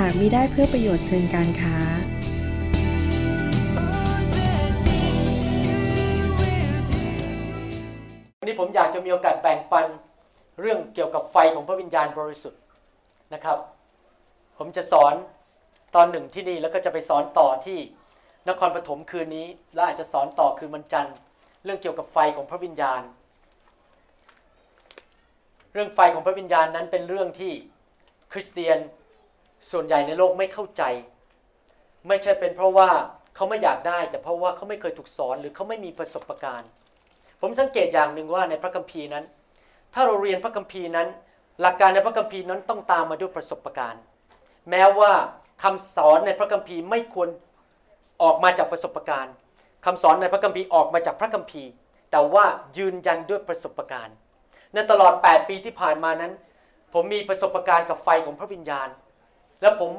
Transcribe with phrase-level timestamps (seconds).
[0.00, 1.76] หากมิได้เพื่อประโยชน์เชิงการค้า
[8.38, 9.86] วันนี้ผมอยากจะมีโอกาสแบ่งปัน
[10.60, 12.60] เรื่องเกี่ยวกับไฟของพระวิญญาณบริสุทธิ์
[13.34, 13.58] นะครับ
[14.58, 15.14] ผมจะสอน
[15.94, 17.78] ตอนหนึ่งที่นี่แล้วก็จะไปสอนต่อที่
[18.48, 21.14] นครปฐมคืนนี้ และอาจจะสอนต่อคืนวันจันทร์
[21.64, 23.02] เรื่องเกี่ยวกับไฟของพระวิญญาณ
[25.72, 27.52] เรื่องไฟของพระวิญญาณนั้นเป็นเรื่องที่
[28.32, 28.78] คริสเตียน
[29.70, 30.82] ส่วนใหญ่ในโลกไม่เข้าใจ
[32.08, 32.88] ไม่ใช่เป็นเพราะว่า
[33.34, 36.68] เขาไม่อยากได้ แต่เพราะว่าเขาไม่เคยถูกสอนหรือเขาไม่มีประสบการณ์
[37.40, 39.24] ผมสังเกตอย่างหนึ่งว่าในพระคัมภีร์นั้น
[39.94, 41.08] ถ้าเราเรียนพระคัมภีร์นั้น
[41.60, 44.02] หลักการในพระคัมภีร์นั้นต้องตามมาด้วยประสบการณ์
[44.70, 45.12] แม้ว่า
[45.62, 47.28] คำสอนในพระคัมภีร์ไม่ควร
[48.22, 49.34] ออกมาจากประสบการณ์
[49.86, 51.70] คำสอนในพระคัมภีร์ออกมาจากพระคัมภีร์
[52.10, 52.44] แต่ว่า
[52.78, 54.16] ยืนยันด้วยประสบการณ์
[54.74, 56.32] ในตลอด 8 ปีที่ผ่านมานั้น
[56.92, 58.88] ผมมีประสบการณ์กับไฟของพระวิญญาณ
[59.62, 59.90] และผม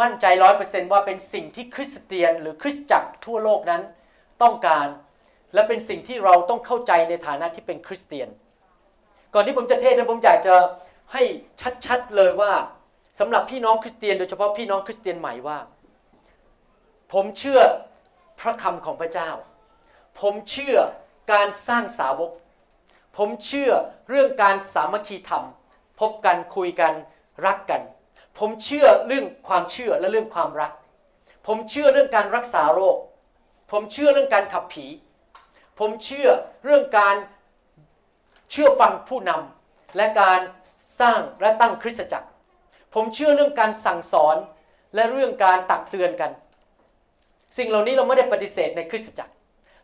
[0.00, 3.82] มั่นใจร้อยเปอร์เซนต์ว่าเป็นสิ่งที่คริสเตียนหรือคริสตจักรทั่วโลกนั้น
[4.42, 4.86] ต้องการ
[5.54, 8.28] และเป็นสิ่งที่เราต้องเข้าใจในฐานะที่เป็นคริสเตียน
[9.34, 10.54] ก่อนที่ผมจะเทศนะผมอยากจะ
[11.12, 11.22] ให้
[11.86, 12.52] ชัดๆเลยว่า
[13.20, 15.58] สำหรับพี่น้องคริสเตียน โดยเฉพาะพี่น้องคริสเตียนใหม่ว่า
[17.12, 17.60] ผมเชื่อ
[18.40, 19.30] พระคำของพระเจ้า
[20.20, 20.76] ผมเชื่อ
[21.32, 22.30] การสร้างสาวก
[23.16, 23.70] ผมเชื่อ
[24.08, 25.44] เรื่องการสามัคคีธรรม
[26.00, 26.92] พบกันคุยกัน
[27.46, 27.82] รักกัน
[28.38, 30.72] ผมเชื่อเรื่องความเชื่อและเรื่องความรัก
[31.46, 32.96] ผมเชื่อเรื่องการรักษาโรค
[33.72, 34.86] ผมเชื่อเรื่องการขับผี
[35.78, 36.28] ผมเชื่อ
[36.64, 37.16] เรื่องการ
[38.50, 40.40] เชื่อฟังผู้นำและการ
[41.00, 42.28] สร้างและตั้งคริสตจักร
[42.94, 44.36] ผมเชื่อเรื่องการสั่งสอน
[44.94, 46.30] และเรื่องการตักเตือนกัน
[47.56, 49.32] สิ่งเหล่านี้เราไม่ได้ปฏิเสธในคริสตจักร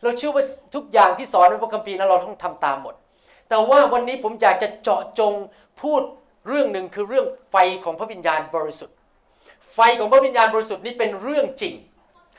[0.02, 2.94] เราเชื่อว่าทุกอย่างที่สอนในพระคัมภีร์นั้นเราต้องทำตามหมด
[3.48, 5.32] แต่ว่าวันนี้ผมอยากจะเจาะจง
[5.82, 6.02] พูด
[6.48, 8.96] เรื่องหนึ่งคือเรื่องไฟของพระวิญญาณบริสุทธิ์
[9.74, 11.74] ไฟของพระวิญญาณบริสุทธิ์นี่เป็นเรื่องจริง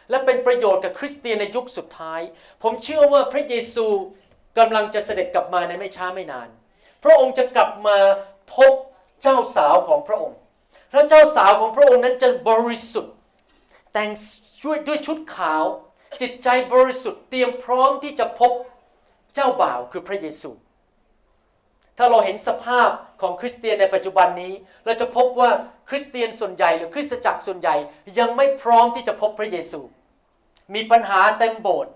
[0.09, 2.21] และเป็นประโยชน์กับคริสเตียนในยุคสุดท้าย
[2.63, 3.87] ผมเชื่อว่าพระเยซู
[4.57, 6.49] กำลังจะเสด็จกลับมาในไม่ช้าไม่นาน
[7.03, 7.97] พระองค์จะกลับมา
[8.55, 8.73] พบ
[9.21, 10.37] เจ้าสาวของพระองค์
[10.91, 13.15] และเจ้าสาวของพระองค์นั้นจะบริสุทธิ์
[13.93, 14.09] แต่ง
[14.61, 15.63] ช่วยด้วยชุดขาว
[16.21, 18.51] จิตใจบริสุทธิ์เตรียมพร้อมที่จะพบ
[19.35, 20.51] เจ้าบ่าวคือพระเยซู
[21.97, 22.89] ถ้าเราเห็นสภาพ
[23.21, 24.53] ของคริสเตียนในปัจจุบันนี้
[24.85, 25.49] เราจะพบว่า
[25.89, 27.75] คริสเตียนส่วนใหญ่ หรือคริสตจักรส่วนใหญ่
[28.19, 29.81] ยังไม่พร้อมที่จะพบพระเยซู
[30.75, 31.91] มีปัญหาเต็มโบสถ์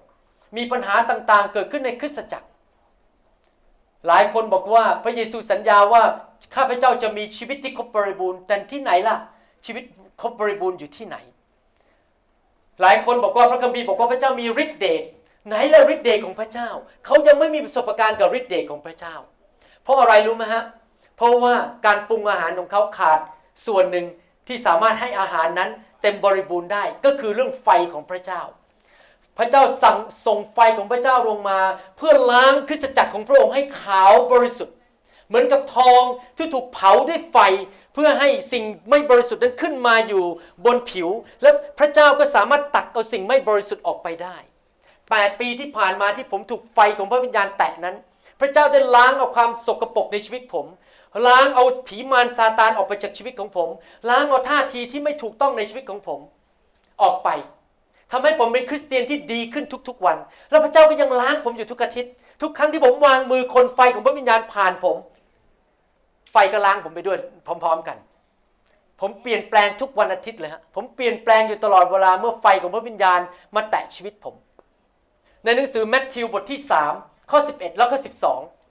[0.57, 2.47] มีปัญหาต่างๆ เกิดขึ้นในคริสตจักร
[4.07, 6.03] หลายคนบอกว่าพระเยซูสัญญาว่า
[6.55, 9.17] ข้าพเจ้าจะมีชีวิตที่ครบบริบูรณ์แต่ที่ไหนล่ะ
[9.65, 9.83] ชีวิต
[10.21, 11.17] ครบบริบูรณ์อยู่ที่ไหน
[12.81, 15.03] หลายคนบอกว่าพระคัมภีร์บอกว่าพระเจ้ามีฤทธิ์เดช
[15.47, 16.69] ไหนละฤทธิ์เดชของพระเจ้า
[17.05, 19.15] เขายังไม่มีประสบการณ์กับฤทธิ์เดชของพระเจ้า
[19.85, 20.63] เพราะอะไรรู้ไหมฮะ
[21.17, 21.53] เพราะว่า
[21.85, 23.19] การปรุงอาหารของเขาขาด
[23.65, 24.05] ส่วนหนึ่ง
[24.47, 25.69] ที่สามารถให้อาหารนั้น
[26.01, 28.41] เต็มบริบูรณ์ได้ก็คือเรื่องไฟของพระเจ้า
[29.37, 31.59] พระเจ้าสั่งส่งไฟของพระเจ้าลงมา
[31.97, 34.75] เพื่อล้างคริสตจักรของพระองค์ให้ขาวบริสุทธิ์
[35.27, 36.01] เหมือนกับทอง
[36.37, 37.37] ที่ถูกเผาด้วยไฟ
[37.93, 40.23] เพื่อให้สิ่งไม่บริสุทธิ์นั้นขึ้นมาอยู่
[40.65, 41.09] บนผิว
[41.41, 44.37] และพระเจ้าก็สามารถตักเอาสิ่งไม่บริสุทธิ์ออกไปได้
[44.87, 47.95] 8 ปีที่ผ่านมาที่ผมถูกไฟของพระวิญญาณแตะนั้น
[48.39, 50.65] พระเจ้าได้ล้างเอาความสกปรกในชีวิตผม
[51.27, 53.69] ล้างเอาผีมารซาตานออกไปจากชีวิตของผม
[54.09, 56.19] ล้างเอาท่าทีที่ไม่ถูกต้องในชีวิตของผม
[57.01, 57.29] ออกไป
[58.11, 60.17] ทำให้ผมเป็นคริสเตียนที่ดีขึ้นทุกๆวัน
[60.49, 64.97] แล้วพระเจ้าก็ยังล้างผมอยู่ทุกอาทิตย์ ทุกครั้งที่ผมวางมือคนไฟของพระวิญญาณผ่านผม
[66.31, 67.17] ไฟก็ล้างผมไปด้วย
[67.63, 67.97] พร้อม ๆ กัน
[69.01, 73.19] ผมเปลี่ยนแปลงทุกวันอาทิตย์เลยฮะ ผมเปลี่ยนแปลงอยู่ตลอดเวลาเมื่อไฟของพระวิญญาณ
[73.55, 74.35] มาแตะชีวิตผม
[75.43, 77.97] ในหนังสือแมทธิวบทที่ 3 ข้อ 11 แล้วก็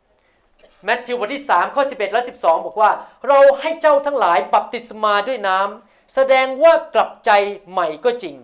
[0.01, 2.91] 12 แมทธิวบทที่ 3 ข้อ 11 และ 12 บอกว่า
[3.29, 7.31] เราให้เจ้าทั้งหลายบัพติศมาด้วยน้ำแสดงว่ากลับใจ
[7.71, 8.37] ใหม่ก็จริง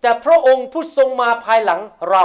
[0.00, 1.80] แต่พระองค์ผู้ทรงมาภายหลัง
[2.10, 2.24] เรา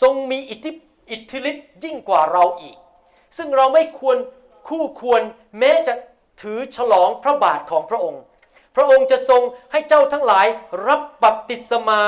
[0.00, 0.70] ทรงมีอิทธิ
[1.10, 2.76] อิทธิฤทธิ์ยิ่งกว่าเราอีก
[3.36, 4.16] ซึ่งเราไม่ควร
[4.68, 5.22] คู่ควร
[5.58, 5.94] แม้จะ
[6.40, 8.22] ถือฉลองพระบาทของพระองค์
[8.76, 9.42] พระองค์จะทรง
[9.72, 10.46] ให้เจ้าทั้งหลาย
[10.86, 12.00] รับบัพติศมา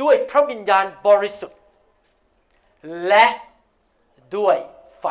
[0.00, 1.58] ด้วยพระวิญญาณบริสุทธิ์
[3.08, 3.26] และ
[4.36, 4.56] ด้วย
[5.00, 5.06] ไฟ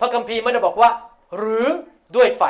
[0.00, 0.90] พระคัมภีร์ไม่ได้บอกว่า
[1.38, 1.68] หรือ
[2.16, 2.42] ด้วยไฟ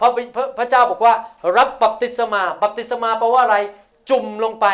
[0.00, 0.10] พระ
[0.58, 1.14] พระเจ้าบอกว่า
[1.56, 3.56] รับบัพติศมา บัพติศมาแปลว่าอะไร
[4.10, 4.66] จุ่มลงไป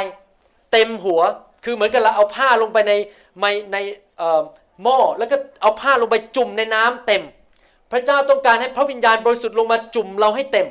[0.72, 1.20] เต็มหัว
[1.64, 2.92] คือเหมือนกับเราเอาผ้าลงไปใน
[3.40, 3.76] ในใน
[4.82, 7.22] หม้อแล้วก็เอาผ้าลงไปจุ่มในน้ำเต็ม
[7.92, 10.68] พระเจ้าต้องการให้พระวิญญาณบริสุทธิ์ลงมาจุ่มเราให้เต็ม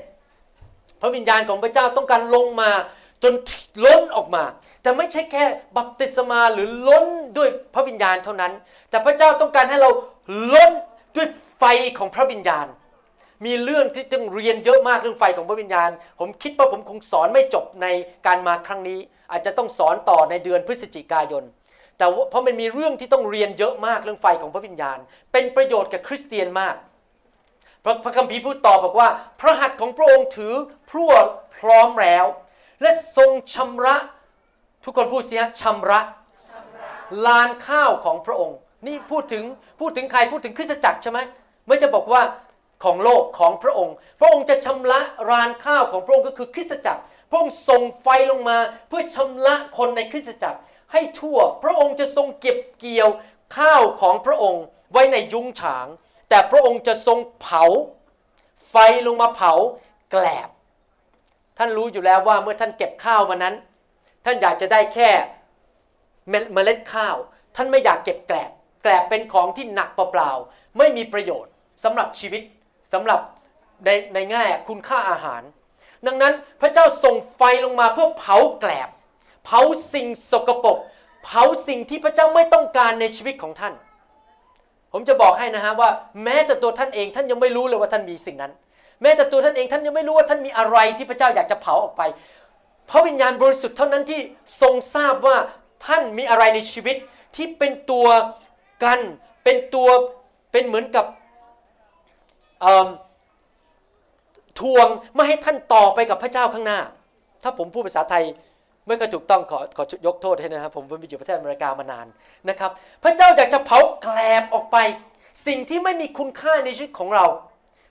[1.02, 2.70] พระวิญญาณของพระเจ้าต้องการลงมา
[3.24, 3.34] จน
[3.86, 4.44] ล้นออกมา
[4.82, 5.46] แต่ไม่ใช่แค่
[5.78, 7.06] บัพติศมาหรือล้น
[7.38, 8.52] ด้วยพระวิญญาณเท่านั้น
[8.94, 9.90] แต่พระเจ้าต้องการให้เรา
[10.54, 10.72] ล้น
[11.16, 11.64] ด้วยไฟ
[11.98, 12.68] ของพระวิญญาณ
[13.46, 17.88] มีเรื่องที่ต้องเรียนเยอะมากเรื่องไฟของพระวิญญาณ ผมคิดว่าผมคงสอนไม่จบใน
[18.28, 19.00] การมาครั้งนี้
[19.32, 21.44] อาจจะต้องสอนต่อในเดือนพฤศจิกายน
[21.98, 24.98] แต่เพราะมันมีเรื่องที่ต้องเรียนเยอะมากเรื่องไฟของพระวิญญาณ
[25.32, 26.76] เป็นประโยชน์กับคริสเตียนมาก
[27.84, 29.10] พระพระคัมภีร์พูดต่อบอกว่า
[29.40, 30.54] พระหัตถ์ของพระองค์ถือ
[30.90, 31.14] พลั่ว
[31.58, 32.26] พร้อมแล้ว
[32.82, 33.96] และทรงชำระ
[34.84, 36.00] ทุกคนพูดเสียชำระ
[37.26, 38.58] ลานข้าวของพระองค์
[38.88, 39.44] นี่พูดถึง
[39.80, 41.20] พูดถึงใครพูดถึงคริสตจักรใช่ไหม
[41.68, 42.22] ไม่จะบอกว่า
[42.84, 45.00] ของโลกของพระองค์ พระองค์จะชำระ
[45.30, 48.58] รานข้าวของพระองค์ก็คือคริสตจักร พระองค์ส่งไฟลงมา
[48.88, 50.60] เพื่อชำระคนในคริสตจักร
[50.92, 53.10] ให้ทั่ว พระองค์จะทรงเก็บเกี่ยว
[53.58, 55.88] ข้าวของพระองค์ไว้ในยุ้งฉาง
[56.30, 57.64] แต่พระองค์จะทรงเผา
[58.70, 58.76] ไฟ
[59.08, 59.54] ลงมาเผา
[60.12, 60.50] แกลบ
[61.58, 63.56] ท่านรู้อยู่แล้วว่าเมื่อท่านเก็บข้าวมานั้น
[64.26, 65.10] ท่านอยากจะได้แค่
[66.54, 67.16] เมล็ดข้าว
[67.56, 68.52] ท่านไม่อยากเก็บแกลบ
[68.86, 71.52] กลบเป็นของที่หนักเปล่าๆไม่มีประโยชน์
[71.84, 72.42] สำหรับชีวิต
[72.94, 73.20] สำหรับ
[73.86, 75.42] ในในแง่คุณค่าอาหาร
[76.08, 78.90] ดังนั้นพระเจ้าส่งไฟลงมาเพื่อเผาแกลบ
[79.46, 79.62] เผา
[79.94, 80.78] สิ่งสกปรก
[81.26, 83.74] เผาสิ่งที่พระเจ้าไม่ต้องการในชีวิตของท่าน
[84.92, 85.90] ผมจะบอกให้นะฮะว่า
[86.24, 88.52] แม้แต่ตัวท่านเองท่านยังไม่รู้เลยว่าท่านมีสิ่งนั้น
[89.02, 92.02] แม้แต่ตัวท่านเองท่านยังไม่รู้ว่าท่านมีอะไรที่พระเจ้าอยากจะเผาออกไป
[92.90, 94.22] พระวิญญาณบริสุทธิ์เท่านั้นที่
[94.62, 95.38] ทรงทราบว่า
[95.86, 96.96] ท่านมีอะไรในชีวิต
[97.36, 98.08] ที่เป็นตัว
[98.84, 99.00] กัน
[99.44, 99.90] เป็นตัว
[100.52, 101.06] เป็นเหมือนกับ
[104.60, 106.80] ทวงไม่ให้ท่านต่อไปกับพระเจ้าข้างหน้า
[107.44, 108.24] ถ้าผมพูดภาษาไทย
[108.88, 112.08] ไม่ค่อยถูกต้องขอขอยกโทษให้นะครับ ผมไปอยู่ประเทศอเมริกามานาน
[112.50, 112.72] นะครับ
[113.04, 114.78] พระเจ้าอยากจะเผาแกลบออกไป
[115.48, 117.26] สิ่งที่ไม่มีคุณค่าในชีวิตของเรา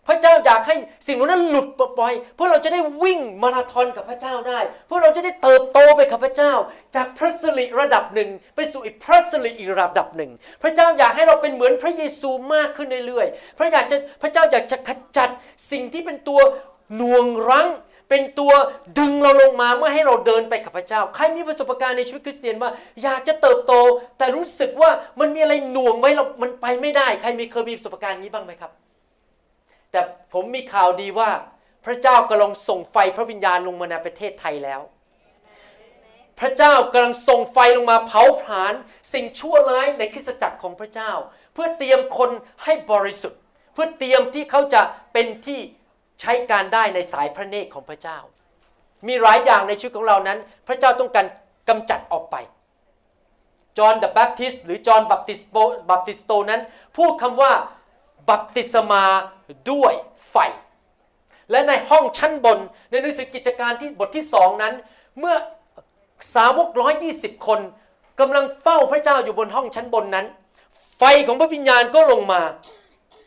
[0.08, 0.76] พระเจ้าอยากให้
[1.06, 6.52] สิ่งนั้นหลุดปล่อยเพื่อเราจะได้วิ่งมาราธอนกับพระเจ้าได้เพื่อเราจะได้เติบโตไปกับพระเจ้า
[6.96, 10.30] จากพระสิริระดับหนึ่ง ไปสู่อีกพระสิริอีกระดับหนึ่ง
[10.62, 15.28] พระเจ้าอยากให้เราเป็นเหมือนพระเยซูมากขึ้นเรื่อยๆพระอยากจะพระเจ้าอยากจะขจัด
[15.70, 16.40] สิ่งที่เป็นตัว
[16.96, 17.68] หน่วงรั้ง
[18.08, 18.52] เป็นตัว
[18.98, 22.70] ดึงเราลงมาเมื่อให้เราเดินไปกับพระเจ้า ใครมีประสบการณ์ในชีวิตคริสเตียนว่า
[23.02, 23.72] อยากจะเติบโต
[24.18, 24.90] แต่รู้สึกว่า
[25.20, 28.72] มันมีอะไรหน่วงไว้เรา มันไปไม่ได้ ใครมีเคยมีประสบการณ์นี้บ้างไหมครับ
[29.92, 30.00] แต่
[30.32, 31.30] ผมมีข่าวดีว่า
[31.84, 34.80] พระเจ้ากำลังส่งไฟพระวิญญาณลงมาในประเทศไทยแล้ว
[36.40, 38.74] พระเจ้ากำลังส่งไฟลงมาเผาผลาญ
[39.12, 41.12] สิ่งชั่วร้ายในคริสตจักรของพระเจ้า
[41.54, 42.30] เพื่อเตรียมคน
[42.64, 43.40] ให้บริสุทธิ์
[43.72, 45.60] เพื่อเตรียมที่เขาจะเป็นที่
[46.20, 48.18] ใช้การได้ในสายพระเนตรของพระเจ้า
[49.06, 51.26] มีหลายอย่างในชีวิตของเรานั้น พระเจ้าต้องการ
[51.68, 52.36] กำจัดออกไป
[53.78, 55.56] John the Baptist หรือจอห์นบัพติสโต
[55.90, 56.60] บัพติสโตนั้น
[56.96, 57.52] พูดคำว่า
[58.30, 59.04] บัพติศมา
[59.70, 59.94] ด้วย
[60.30, 60.36] ไฟ
[61.50, 62.58] และในห้องชั้นบน
[62.90, 64.74] ในหนังสือกิจการที่บทที่สองนั้น
[65.18, 65.36] เมื่อ
[66.34, 67.60] สาวกร้อยยี่สิบคน
[68.20, 70.26] กำลังเฝ้าพระเจ้าอยู่บนห้องชั้นบนนั้น
[70.98, 72.42] ไฟของพระวิญญาณก็ลงมา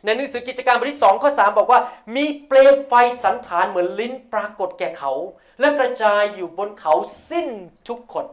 [0.04, 1.80] ในหนังสือกิจการบทที่สองข้อสามบอกว่า
[2.16, 2.92] มีเปลวไฟ
[3.22, 5.12] สันฐานเหมือนลิ้นปรากฏแก่เขา
[5.60, 6.94] และกระจายอยู่บนเขา
[7.30, 7.48] สิ้น
[7.88, 8.26] ทุกคน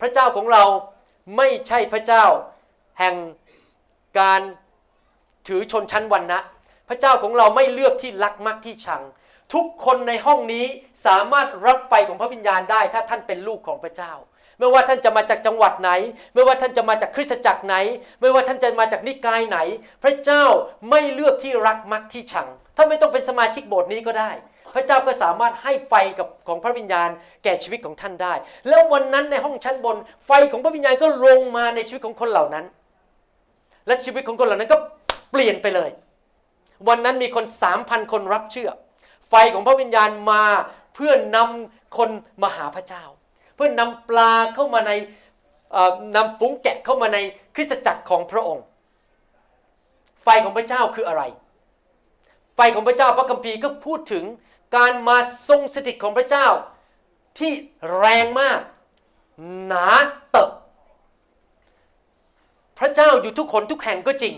[0.00, 0.64] พระเจ้าของเรา
[1.36, 2.24] ไม่ใช่พระเจ้า
[2.98, 3.14] แห่ง
[4.18, 4.40] การ
[5.46, 6.40] ถือชนชั้นวันนะ
[6.88, 9.02] พระเจ้าของเราไม่เลือกที่รักมักที่ชัง
[9.54, 10.66] ทุกคนในห้องนี้
[11.06, 14.12] สามารถรับไฟของพระวิญญาณได้ ถ้าท่านเป็นลูกของพระเจ้า
[14.58, 15.90] ไม่ว่าท่านจะมาจากจังหวัดไหน
[16.34, 17.76] ไม่ว่าท่านจะมาจากคริสตจักรไหน
[18.20, 19.58] ไม่ว่าท่านจะมาจากนิกายไหน
[20.02, 20.44] พระเจ้า
[20.90, 24.30] ไม่เลือกที่รักมักที่ชังท่านไม่ต้องเป็นสมาชิกโบสถ์นี้ก็ได้
[24.74, 27.08] พระเจ้าก็สามารถให้ไฟกับของพระวิญญาณ
[27.44, 28.34] แก่ชีวิตของท่านได้
[28.68, 32.64] แล้ววันนั้นในห้องชั้นบน ไฟของพระวิญญาณก็ลงมาในชีวิตของคนเหล่านั้น
[33.86, 34.78] และชีวิตของคนเหล่านั้นก็
[35.32, 35.90] เปลี่ยนไปเลย
[36.88, 38.70] วันนั้นมีคนสามพันคนรับเชื่อ
[39.28, 40.44] ไฟของพระวิญญาณมา
[40.94, 42.10] เพื่อนำคน
[42.42, 43.04] มาหาพระเจ้า
[43.54, 44.92] เพื่อนำปลาเข้ามาใน
[46.16, 47.18] นำฝูงแกะเข้ามาใน
[47.54, 48.64] คริสตจักรของพระองค์
[50.22, 51.22] ไฟของพระเจ้าคืออะไร
[52.54, 54.24] ไฟของพระเจ้าพระคัมภีร์ก็พูดถึง
[54.76, 55.18] การมา
[55.48, 56.46] ทรงสถิตของพระเจ้า
[57.38, 57.52] ที่
[57.98, 58.60] แรงมาก
[59.66, 59.88] หนา
[60.30, 60.50] เตอะ
[62.78, 64.34] พระเจ้าอยู่ทุกคนทุกแห่งก็จริง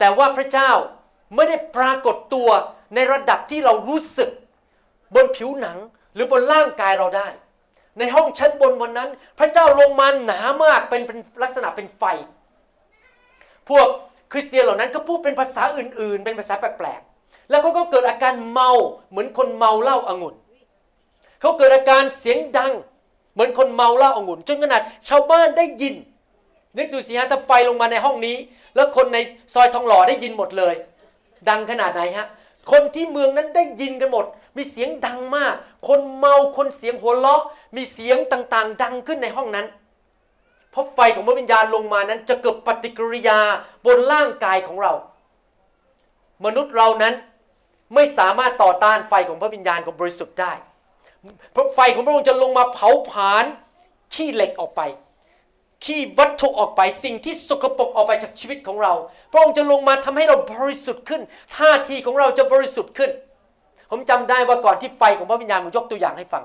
[0.00, 0.70] แต่ว่าพระเจ้า
[1.34, 2.48] ไม่ได้ปรากฏตัว
[2.94, 4.30] ในระดับที่เรารู้สึก
[5.14, 5.78] บนผิวหนัง
[6.14, 7.28] หรือบนร่างกายเราได้
[7.98, 12.02] ในห้องชั้นบนวันนั้น พระเจ้าลงมาหนามากเป็นเป็นลักษณะเป็นไฟ
[13.68, 13.86] พวก
[14.32, 18.70] คริสเตียนเหล่านั้นก็พูดเป็นภาษาอื่น ๆ เป็นภาษาแปลกๆแล้วเขาก็เกิดอาการเมา
[19.10, 20.34] เหมือนคนเมาเหล้าอางุ่น
[21.40, 22.72] เขาเกิดอาการเสียงดัง
[23.32, 25.94] เหมือนคนเมาเหล้าอางุ่นจนขนาดชาวบ้านได้ยิน
[26.76, 28.36] นึกดูสิฮะถ้าไฟลงมาในห้องนี้
[28.76, 29.18] แล้วคนใน
[29.54, 30.74] ซอยทองหล่อได้ยินหมดเลย
[31.48, 32.26] ดังขนาดไหนฮะ
[32.70, 35.54] คนที่เมืองนั้นได้ยินกันหมด มีเสียงดังมาก
[35.88, 37.42] คนเมาคนเสียงหัวเราะ
[37.76, 39.66] มีเสียงต่างๆ ดังขึ้นในห้องนั้น
[40.70, 43.38] เพราะไฟของพระวิญญาณลงมานั้นจะเกิดปฏิกิริยา
[43.86, 44.92] บนร่างกายของเรา
[46.44, 47.14] มนุษย์เรานั้น
[47.94, 50.52] ไม่สามารถต่อต้านไฟของพระวิญญาณของบริสุทธิ์ได้
[51.52, 53.44] เพราะไฟของพระองค์จะลงมาเผาผลาญ
[54.14, 54.80] ขี้เหล็กออกไป
[55.84, 58.92] ขี้วัตถุออกไปสิ่งที่สกปรกออกไปจากชีวิตของเรา
[59.32, 61.22] พระองค์จะลงมาทำให้เราบริสุทธิ์ขึ้น
[61.56, 63.10] ท่าทีของเราจะบริสุทธิ์ขึ้น
[63.90, 66.44] ผมจำได้ว่าก่อนที่ไฟของพระวิญญาณผมยกตัวอย่างให้ฟัง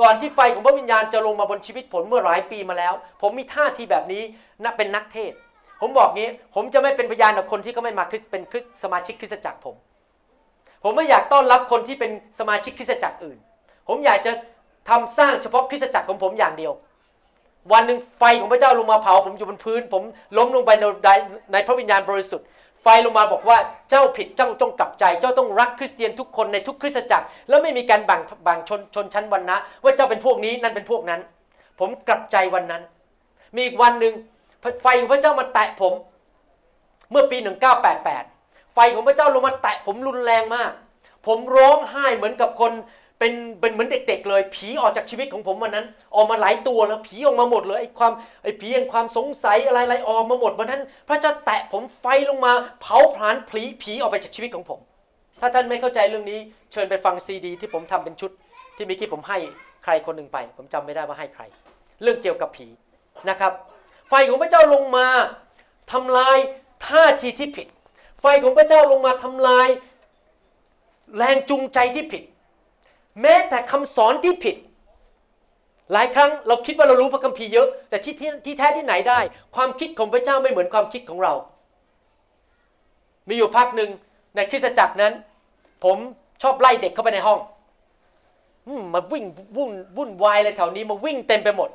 [0.00, 4.22] ก่อนที่ไฟของพระวิญญาณจะลงมาบนชีวิตผมเมื่อหลายปีมาแล้ว ผมมีท่าทีแบบนี้
[4.64, 5.32] นะเป็นนักเทศ
[5.80, 9.74] ผมบอกงี้ ผมจะไม่เป็นพยานกับคนที่เขาไม่มาคริสเป็นคริสสมาชิกคริสตจักรผม
[10.84, 13.38] ผมไม่อยากต้อนรับคนที่เป็นสมาชิกคริสตจักรอื่น
[13.88, 14.32] ผมอยากจะ
[14.88, 16.72] ทำสร้างเฉพาะคริสตจักรของผมอย่างเดียว
[17.72, 20.02] วันหนึ่งไฟของพระเจ้าลงมาเผา ผมอยู่บนพื้น ผม
[20.36, 20.84] ล้มลงไปใน
[21.52, 22.46] ในพระวิญญาณบริสุทธิ์
[22.82, 23.58] ไฟลงมาบอกว่า
[23.90, 31.20] เจ้าผิดเจ้าต้องกลับใจ เจ้าต้องรักคริสเตียนทุกคนในทุกคริสตจักร แล้วไม่มีการแบ่งแบ่งชนชนชั้นวรรณะว่าเจ้าเป็นพวกนี้นั่นเป็นพวกนั้น
[31.80, 32.82] ผมกลับใจวันนั้น
[33.54, 34.14] มีอีกวันหนึ่ง
[34.82, 35.92] ไฟของพระเจ้ามาแตะผม
[37.10, 37.38] เมื่อปี
[38.06, 40.72] 1988 ไฟของพระเจ้าลงมาแตะผมรุนแรงมาก
[41.26, 42.72] ผมร้องไห้เหมือนกับคน
[43.18, 54.80] เป็นเป็นเหมือนเด็กๆเลย ผีออกจากชีวิตของผมวันนั้น ออกมาหลายตัวแล้วผีออกมาหมดเลยไอ้ความไอ้ผีแห่งความสงสัยอะไรๆออกมาหมดวันนั้น พระเจ้าแตะผมไฟลงมา เผาผลาญผีผีออกไปจากชีวิตของผม
[55.40, 56.40] ถ้าท่านไม่เข้าใจเรื่องนี้
[56.72, 58.30] เชิญไปฟังซีดี ที่ผมทำเป็นชุด
[58.76, 59.38] ที่เมื่อกี้ผมให้
[59.84, 61.42] ใครคนหนึ่งไป ผมจำไม่ได้ว่าให้ใคร
[62.02, 62.66] เรื่องเกี่ยวกับผี
[63.28, 63.52] นะครับ
[64.08, 65.06] ไฟของพระเจ้าลงมา
[65.92, 66.38] ทำลาย
[66.86, 67.66] ท่าทีที่ผิด
[68.20, 69.68] ไฟของพระเจ้าลงมาทำลาย
[71.16, 72.22] แรงจูงใจที่ผิด
[73.22, 74.56] แม้แต่คำสอนที่ผิด
[75.92, 79.20] หลายครั้งเราคิดว่าเรารู้พระคัมภีร์เยอะ แต่ที่ที่แท้ที่ไหนได้
[79.56, 81.34] ความคิดของพระเจ้าไม่เหมือนความคิดของเรา
[83.28, 83.90] มีอยู่พักหนึ่ง
[84.34, 85.12] ในคริสตจักรนั้น
[85.84, 85.96] ผม
[86.42, 87.38] ชอบไล่เด็กเข้าไปในห้อง
[88.80, 89.24] มมาวิ่ง
[89.56, 91.70] วุ่นวุ่นวายอะไรแถวนี้มาวิ่งเต็มไปหมด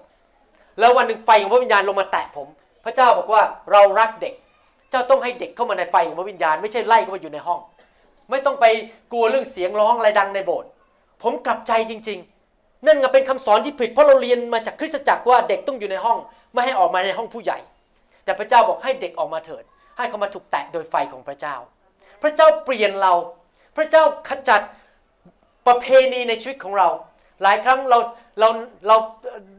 [0.80, 2.48] แล้ววันหนึ่งไฟของพระวิญญาณลงมาแตะผม
[2.86, 4.34] พระเจ้าบอกว่าเรารักเด็ก
[4.92, 7.60] เจ้าต้องให้เด็กเข้ามาในไฟของพระวิญญาณ ไม่ใช่ไล่เข้ามาอยู่ในห้อง
[8.30, 8.66] ไม่ต้องไป
[9.12, 10.70] กลัวเรื่องเสียงร้องอะไรดังในโบสถ์
[11.24, 12.20] ผมกลับใจจริง
[12.54, 16.18] ๆ นั่นก็เป็นคำสอนที่ผิด เพราะเราเรียนมาจากคริสตจักรว่าเด็กต้องอยู่ในห้อง
[16.54, 17.60] ไม่ให้ออกมาในห้องผู้ใหญ่
[18.24, 19.64] แต่พระเจ้าบอกให้เด็กออกมาเถิด
[19.98, 21.56] ให้เขามาถูกแตะโดยไฟของพระเจ้า
[22.22, 23.14] พระเจ้าเปลี่ยนเรา
[23.78, 24.62] พระเจ้าขจัด
[25.68, 26.90] ประเพณีในชีวิตของเรา
[27.44, 27.98] หลายครั้งเรา
[28.40, 28.50] เรา
[28.88, 28.96] เรา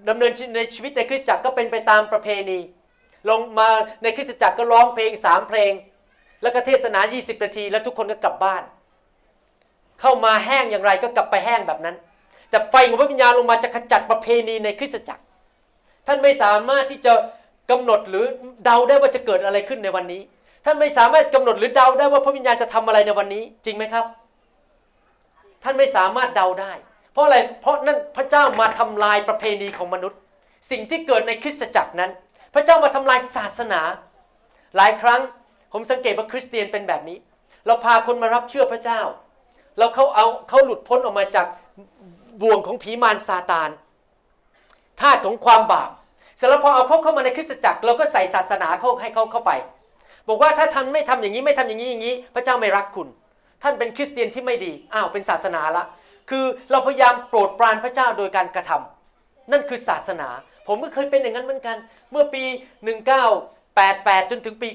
[0.08, 2.58] ดำเนินในชีวิตในคริสตจักรก็เป็นไปตามประเพณี
[3.30, 3.68] ลงมา
[4.02, 5.72] ในคริสตจักรก็ร้องเพลงสามเพลง
[6.42, 8.62] แล้วก็เทศนา 20 นาที แล้วทุกคนก็กลับบ้าน
[10.02, 11.96] เข้ามาแห้งอย่างไรก็กลับไปแห้งแบบนั้น
[12.50, 15.22] แต่ไฟของพระวิญญาณลงมาจะขจัดประเพณีในคริสตจักร
[16.06, 17.12] ท่านไม่สามารถที่จะ
[17.70, 18.24] กำหนดหรือ
[18.64, 20.22] เดาได้ว่าจะเกิดอะไรขึ้นในวันนี้
[20.64, 24.04] ท่านไม่สามารถกำหนดหรือเดาได้ว่าพระวิญญาณจะทำอะไรในวันนี้ จริงไหมครับ
[25.62, 26.72] ท่านไม่สามารถเดาได้
[27.12, 30.18] เพราะอะไรเพราะนั่นพระเจ้ามาทำลายประเพณีของมนุษย์
[30.70, 32.10] สิ่งที่เกิดในคริสตจักรนั้น
[32.54, 33.80] พระเจ้ามาทำลายศาสนา
[34.76, 35.20] หลายครั้ง
[35.72, 37.18] ผมสังเกตว่าคริสเตียนเป็นแบบนี้
[37.66, 39.00] เราพาคนมารับเชื่อพระเจ้า
[39.78, 41.46] เราเขาเอาเขาหลุดพ้นออกมาจาก
[42.42, 43.70] บ่วงของผีมารซาตาน
[45.00, 45.90] ธาตุของความบาป
[46.36, 49.52] เสร็จแล้วพอเอาเขาเข้ามาในคริสตจักรเราก็ใส่ศาสนาเขาให้เขาเข้าไป
[50.28, 53.08] บอกว่าถ้าท่านไม่ทำอย่างนี้ไม่ทำอย่างนี้อย่างนี้ พระเจ้าไม่รักคุณ
[53.62, 55.84] ท่านเป็นคริสเตียนที่ไม่ดีอ้าวเป็นศาสนาละ
[56.30, 60.28] คือเราพยายามโปรดปรานพระเจ้าโดยการกระทำนั่นคือศาสนา
[60.68, 61.76] ผมก็เคยเป็นอย่างนั้นเหมือนกัน
[62.10, 62.44] เมื่อปี
[63.32, 64.68] 1988 จนถึงปี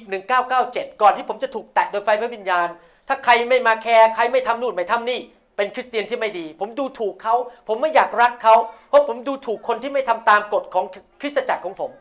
[0.48, 2.68] 1997 ก่อนที่ผมจะถูกแตะโดยไฟพระวิญญาณ
[3.08, 5.20] ถ้าใครไม่มาแคร์ใครไม่ทำนู่นไม่ทำนี่
[5.56, 7.36] เป็นคริสเตียนที่ไม่ดี ผมดูถูกเขา
[7.68, 8.56] ผมไม่อยากรักเขา
[8.90, 10.86] เพราะผมดูถูกคนที่ไม่ทำตามกฎของ
[11.22, 11.92] คริสตจักรของผม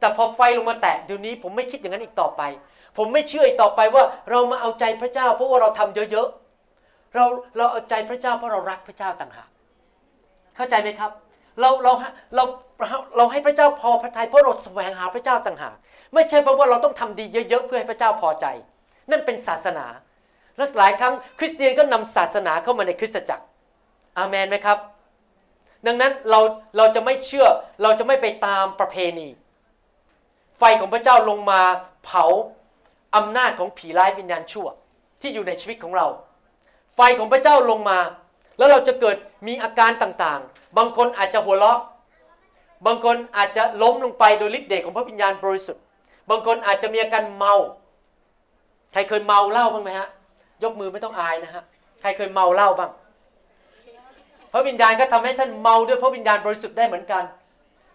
[0.00, 2.42] แต่พอไฟลงมาแตะเดี๋ยวนี้ ผมไม่คิดอย่างนั้นอีกต่อไป
[2.96, 7.24] ผมไม่เชื่ออีกต่อไปว่าเรามาเอาใจพระเจ้า เพราะว่าเราทำเยอะๆเรา
[7.56, 9.48] เราเอาใจพระเจ้าเพราะเรารักพระเจ้าต่างหาก
[10.56, 11.10] เข้าใจไหมครับ
[11.60, 11.92] เราเรา
[12.34, 12.44] เรา
[13.16, 15.76] เราให้พระเจ้าพอพระทัยเพราะเราแสวงหาพระเจ้าต่างหาก
[16.14, 18.46] ไม่ใช่เพราะว่าเราต้องทำดีเยอะๆเพื่อให้พระเจ้าพอใจ
[19.10, 19.86] นั่นเป็นศาสนา
[20.56, 23.44] และหลายครั้งคริสเตียนก็นำศาสนาเข้ามาในคริสตจักร
[24.18, 24.78] อาเมนไหมครับ
[25.86, 26.40] ดังนั้นเรา
[26.76, 27.46] เราจะไม่เชื่อ
[27.82, 29.28] เราจะไม่ไปตามประเพณี
[30.58, 31.60] ไฟของพระเจ้าลงมา
[32.04, 32.24] เผา
[33.16, 34.66] อำนาจของผีร้ายวิญญาณชั่ว
[35.20, 36.06] ที่อยู่ในชีวิตของเรา
[36.94, 37.98] ไฟของพระเจ้าลงมา
[38.58, 41.80] แล้วเราจะเกิดมีอาการต่างๆ บางคนอาจจะหัวเราะ
[42.86, 45.82] บางคนอาจจะล้มลงไปโดยฤทธิ์เดชของพระวิญญาณบริสุทธิ์
[46.30, 47.54] บางคนอาจจะมีอาการเมา
[48.92, 50.08] ใครเคยเมาเหล้าบ้างไหมฮะ
[50.64, 51.62] ยกมือไม่ต้องอายนะฮะ
[52.00, 52.90] ใครเคยเมาเหล้าบ้าง
[54.52, 57.24] พระวิญญาณก็ทำให้ท่านเมาด้วยพระวิญญาณบริสุทธิ์ได้เหมือนกัน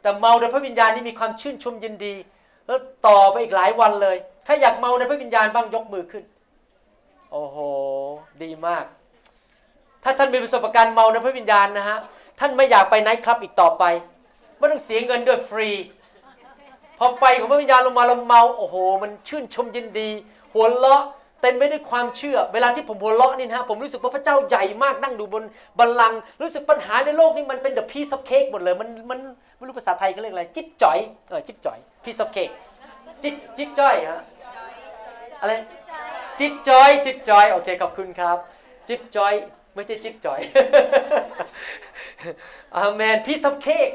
[0.02, 2.14] แต่เมาโดยพระวิญญาณนี่มีความชื่นชมยินดี
[2.66, 6.24] แล้วต่อไปอีกหลายวันเลย ถ้าอยากเมาในพระวิญญาณบ้างยกมือขึ้น
[7.32, 7.58] โอ้โห
[8.44, 8.86] ดีมาก
[10.04, 11.98] ถ้าท่านมีประสบการณ์เมาในพระวิญญาณนะฮะ
[12.40, 13.84] ท่านไม่อยากไปไนท์คลับอีกต่อไป
[14.58, 15.70] ไม่ต้องเสียเงินด้วยฟรี
[16.98, 20.10] พอไฟของพระวิญญาณลงมาเราเมาโอ้โห มันชื่นชมยินดี
[20.54, 21.04] หัวเราะ
[21.42, 25.44] เต็มไปด้วยความเชื่อ เวลาที่ผมหัวเราะนี่นะผมรู้สึกว่าพระเจ้าใหญ่มากนั่งดูบน
[25.80, 29.20] บัลลังก์รู้สึกปัญหาในโลกนี้มันเป็น the piece of cake หมดเลย มันมัน
[29.58, 32.54] ไม่รู้ภาษาไทยเขาเรียกอะไร จิ๊บจ่อยเออจิ๊บจ่อย piece of cake
[33.24, 34.22] จิ๊บจิ๊บจ่อยฮะ
[35.42, 35.52] อะไร
[36.40, 38.38] จิ๊บจ่อยจิ๊บจ่อยโอเคขอบคุณครับ
[38.88, 39.34] จิ๊บจ่อย
[39.76, 40.40] ไม่ใช่จิ๊บจ่อย
[42.78, 43.94] อาเมน piece of cake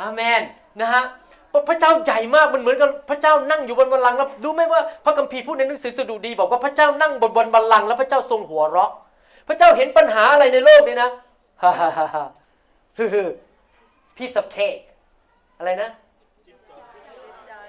[0.00, 0.40] อาเมน
[0.80, 1.04] นะฮะ
[1.68, 8.92] พระเจ้าใหญ่มากมันเหมือนกับพระเจ้านั่งอยู่บนบัลลังก์แล้วรู้ไหมว่าพระคัมภีร์พูดในหนังสือสดุดี บอกว่าพระเจ้านั่งบนบนบัลลังก์แล้วพระเจ้าทรงหัวเราะ
[9.48, 11.10] พระเจ้าเห็นปัญหาอะไรในโลกนี้นะ
[11.62, 12.24] ฮ่าฮ่าฮ่าฮ่า
[12.98, 13.22] ฮึฮึ
[14.16, 14.82] piece of cake
[15.58, 15.90] อะไรนะ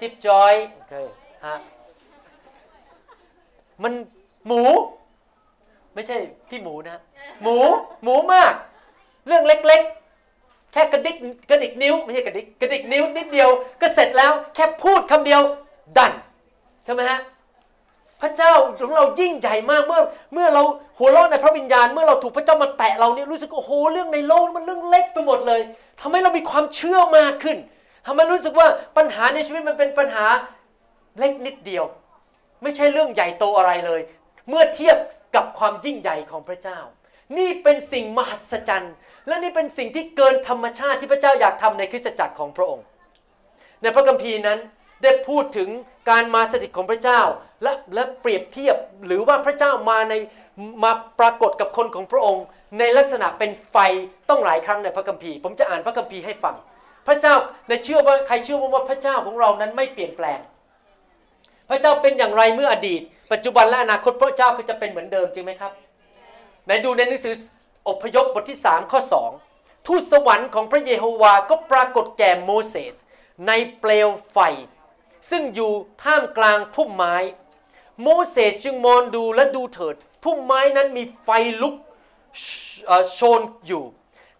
[0.00, 0.94] จิบจอยโอเค
[1.46, 1.54] ฮะ
[3.82, 3.92] มัน
[4.46, 4.62] หมู
[5.94, 6.16] ไม่ใช่
[6.48, 6.98] พี่หมูนะ
[7.42, 7.56] หมู
[8.04, 8.52] หมูมาก
[9.26, 9.82] เรื่องเล็ก
[10.72, 11.16] แค่กระดิก
[11.50, 15.40] กระดิกนิ้วไม่ใช่กระดิกกระดิกนิ้วนิดเดียวก็เสร็จแล้วแค่พูดคำเดียว
[15.96, 16.12] ดัน
[16.84, 17.20] ใช่ไหมฮะ
[18.22, 20.62] พระเจ้าของเรายิ่งใหญ่มากเมื่อ เมื่อเรา
[20.98, 25.62] หัวเราะในพระวิญญาณ เมื่อเราถูกพระเจ้ามาแตะเราเนี่ยรู้สึกโอ้โหเรื่องในโลกมันเรื่องเล็กไปหมดเลย
[26.00, 27.58] ทำให้เรามีความเชื่อมากขึ้น
[28.06, 30.26] ทำให้รู้สึกว่าปัญหาในชีวิตมันเป็นปัญหา
[31.18, 31.84] เล็กนิดเดียว
[32.62, 34.00] ไม่ใช่เรื่องใหญ่โตอะไรเลย
[34.48, 34.96] เมื่อเทียบ
[35.34, 36.78] กับความยิ่งใหญ่ของพระเจ้า
[37.38, 38.94] นี่เป็นสิ่งมหัศจรรย์
[39.28, 42.84] และนี่เป็นสิ่งที่เกินธรรมชาติที่พระเจ้าอยากทำในคริสตจักรของพระองค์
[43.82, 44.58] ในพระคัมภีร์นั้น
[45.02, 45.68] ได้พูดถึง
[46.10, 47.20] การมาสถิตของพระเจ้า
[47.62, 50.14] และและเปรียบเทียบหรือว่าพระเจ้ามาใน
[50.84, 52.44] มาปรากฏกับคนของพระองค์
[52.78, 53.76] ในลักษณะเป็นไฟ
[54.28, 56.56] ต้องหลายครั้งในพระคัมภีร์ ผมจะอ่านพระคัมภีร์ให้ฟัง
[57.08, 57.34] พระเจ้า
[57.68, 60.40] ในเชื่อว่าใครเชื่อว่าพระเจ้าของเรานั้นไม่เปลี่ยนแปลง
[61.70, 65.72] พระเจ้าเป็นอย่างไรเมื่ออดีต ปัจจุบันและอนาคตพระเจ้าก็จะเป็นเหมือนเดิมจริงไหมครับ
[66.66, 67.34] ไหนดูในหนังสือ
[67.88, 69.00] อพยพบทที่3ข้อ
[69.44, 72.94] 2ทูตสวรรค์ของพระเยโฮวาก็ปรากฏแก่โมเสส
[73.46, 74.38] ในเปลวไฟ
[75.30, 75.72] ซึ่งอยู่
[76.02, 77.16] ท่ามกลางพุ่มไม้
[78.02, 81.28] โมเสสจึงมองดูและดูเถิดพุ่มไม้นั้นมีไฟ
[81.62, 81.74] ลุก
[83.14, 83.84] โชนอยู่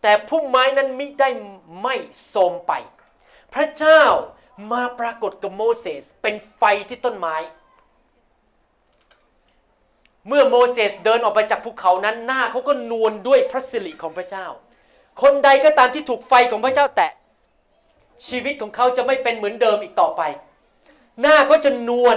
[0.02, 1.28] แต่พุ่มไม้นั้นมิได้
[1.80, 1.94] ไม่
[2.28, 2.72] โทมไป
[3.54, 4.02] พระเจ้า
[4.72, 7.36] มาปรากฏกับโมเสสเป็นไฟที่ต้นไม้
[10.28, 14.46] เมื่อโมเสสเดินออกไปจากภูเขานั้นหน้าเขาก็นวลด้วยพระสิริของพระเจ้า
[15.22, 17.12] คนใดก็ตามที่ถูกไฟของพระเจ้าแตะ
[18.28, 20.22] ชีวิตของเขาจะไม่เป็นเหมือนเดิมอีกต่อไป
[21.20, 22.16] หน้าเขาจะนวล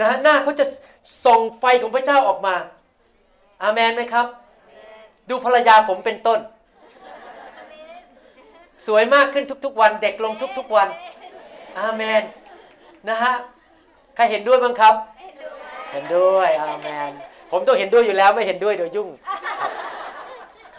[0.00, 0.66] นะหน้าเขาจะ
[1.24, 2.54] ส่องไฟของพระเจ้าออกมา
[3.62, 4.26] อาเมนไหมครับ
[5.28, 6.40] ดูภรรยาผมเป็นต้น
[8.86, 10.88] สวยมากขึ้นทุกๆวัน เด็กลงทุกๆวัน
[11.80, 12.22] อาเมน
[13.08, 13.32] นะฮะ
[14.14, 14.94] ใครเห็นด้วยบ้างครับ
[15.96, 17.12] ห็นด้วยอาเมน
[17.50, 19.08] ผมต้องเห็นด้วยอยู่แล้วไม่เห็นด้วยเดี๋ยวยุ่ง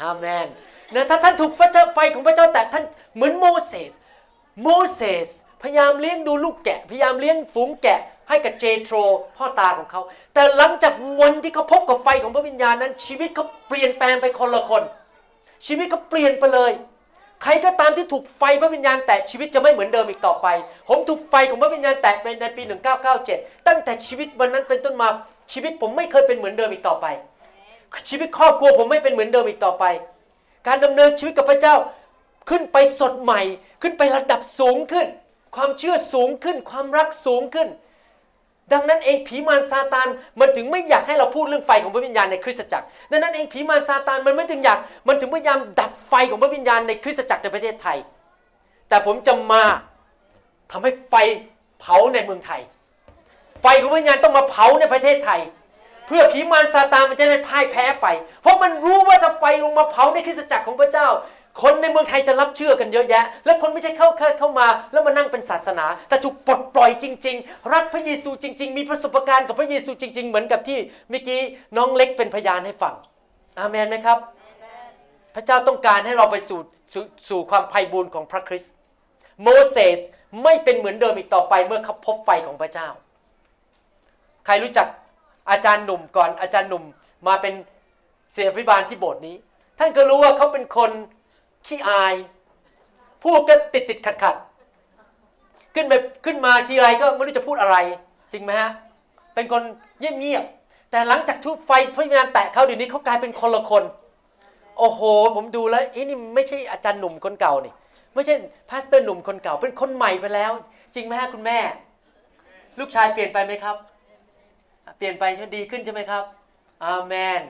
[0.01, 0.47] อาเมน
[0.93, 1.51] นะถ้าท่านถูก
[1.93, 2.83] ไฟของพระเจ้าแต่ท่าน
[3.15, 3.91] เหมือนโมเสส
[4.63, 5.29] โมเสส
[5.63, 8.95] พยายามเลี้ยงดูลูกแกะ พยายามเลี้ยงฝูงแกะ ให้กับเจโทร
[9.37, 10.01] พ่อตาของเขา
[10.33, 14.83] แต่หลังจากวันที่เขาพบกับไฟของพระวิญญาณนั้น ชีวิตเขาเปลี่ยนแปลงไปคนละคน
[15.67, 16.71] ชีวิตเขาเปลี่ยนไปเลย
[17.43, 20.47] ใครก็ตามที่ถูกไฟพระวิญญาณแตะชีวิตจะไม่เหมือนเดิมอีกต่อไป
[20.89, 22.63] ผมถูกไฟของพระวิญญาณแตะในปี
[23.15, 25.07] 1997 ตั้งแต่ชีวิตวันนั้นเป็นต้นมา
[25.51, 27.05] ชีวิตผมไม่เคยเป็นเหมือนเดิมอีกต่อไป
[28.09, 29.85] ชีวิตครอบครัวผมไม่เป็นเหมือนเดิมอีกต่อไป
[30.67, 31.75] การดำเนินชีวิตกับพระเจ้า
[32.49, 33.41] ขึ้นไปสดใหม่
[33.81, 35.07] ขึ้นไประดับสูงขึ้น
[35.55, 37.67] ความเชื่อสูงขึ้น ความรักสูงขึ้น
[38.73, 40.07] ดังนั้นเองผีมารซาตาน
[40.39, 47.97] มันถึงไม่อยากให้เราพูดเรื่องไฟของพระวิญญาณในคริสตจักร ดังนั้นเองผีมารซาตานมันไม่ถึงอยากมันถึงพยายามดับไฟของพระวิญญาณในคริสตจักรในประเทศไทย
[48.89, 49.63] แต่ผมจะมา
[50.71, 51.15] ทำให้ไฟ
[51.79, 52.61] เผาในเมืองไทย
[53.61, 55.41] ไฟของพระวิญญาณต้องมาเผาในประเทศไทย
[56.07, 58.07] เพื่อผีมารซาตานมันจะได้พ่ายแพ้ไป
[58.41, 61.07] เพราะมันรู้ว่าถ้าไฟลงมาเผาในคริสตจักรของพระเจ้า
[61.61, 71.39] คนในเมืองไทยจะรับเชื่อกันเยอะแยะ และคนไม่ใช่เข้าเคยเข้ามา แล้วมานั่งเป็นศาสนา แต่ถูกปลดปล่อยจริง ๆ รักพระเยซูจริง ๆ มีประสบการณ์กับพระเยซูจริง ๆ เหมือนกับที่เมื่อกี้
[71.77, 72.93] น้องเล็กเป็นพยานให้ฟัง
[73.59, 74.17] อาเมนไหมครับ
[75.35, 76.59] พระเจ้าต้องการให้เราไปสู่
[76.93, 76.95] ส
[77.29, 78.73] สู่ความไพ่บูรณ์ของพระคริสต์
[79.43, 79.99] โมเสส
[80.43, 82.87] ไม่เป็นเหมือนเดิมอีกต่อไปเมื่อเขาพบไฟของพระเจ้า
[84.45, 84.87] ใครรู้จัก
[85.51, 86.83] อาจารย์หนุ่มก่อนอาจารย์หนุ่ม
[87.27, 87.53] มาเป็น
[88.33, 89.35] เสียพิบาลที่โบสถ์นี้
[89.79, 90.91] ท่านก็รู้ว่าเขาเป็นคน
[91.67, 92.15] ขี้อาย
[93.23, 94.35] พูดก็ติดติดขัดขัด
[95.75, 95.93] ขึ้นไป
[96.25, 97.77] ขึ้นมาทีไรก็ไม่รู้จะพูดอะไร
[98.33, 98.71] จริงไหมฮะ
[99.33, 99.61] เป็นคน
[99.99, 100.43] เงียบเงียบ
[100.91, 103.83] แต่หลังจากทุกไฟพระวิญญาณแตะเขาเดี๋ยวนี้เขากลายเป็นคนละคน
[104.79, 105.01] โอ้โห
[105.35, 107.73] ผมดูแล้วอีนี่ไม่ใช่อาจารย์หนุ่มคนเก่านี่
[108.15, 108.35] ไม่ใช่
[108.69, 110.51] pastor หนุ่มคนเก่า เป็นคนใหม่ไปแล้ว
[110.95, 111.59] จริงไหมฮะคุณแม่
[112.79, 113.75] ลูกชายเปลี่ยนไปไหมครับ
[114.97, 115.23] เปลี่ยนไป
[115.55, 116.23] ดีขึ้นใช่ไหมครับ
[116.83, 117.41] อาเมน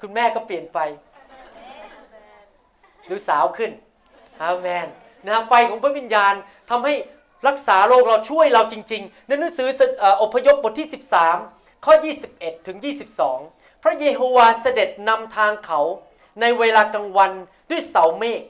[0.00, 0.78] คุณแม่ก็เปลี่ยนไป
[3.10, 3.70] ดูสาวขึ้น
[4.42, 4.86] อาเมน
[5.26, 6.34] นะไฟของพระวิญญาณ
[6.70, 6.94] ทำให้
[7.48, 9.68] รักษาโรคเราช่วยเราจริงๆ ในหนังสือ
[10.22, 10.88] อพยพบทที่
[11.34, 11.94] 13 ข้อ
[12.30, 12.78] 21 ถึง
[13.30, 15.80] 22 พระเยโฮวาเสด็จนำทางเขา
[16.40, 17.32] ในเวลากลางวัน
[17.70, 18.42] ด้วยเสาเมฆ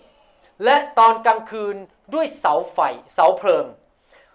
[0.65, 1.77] และตอนกลางคืน
[2.15, 2.79] ด้วยเสาไฟ
[3.15, 3.65] เสาเพลิง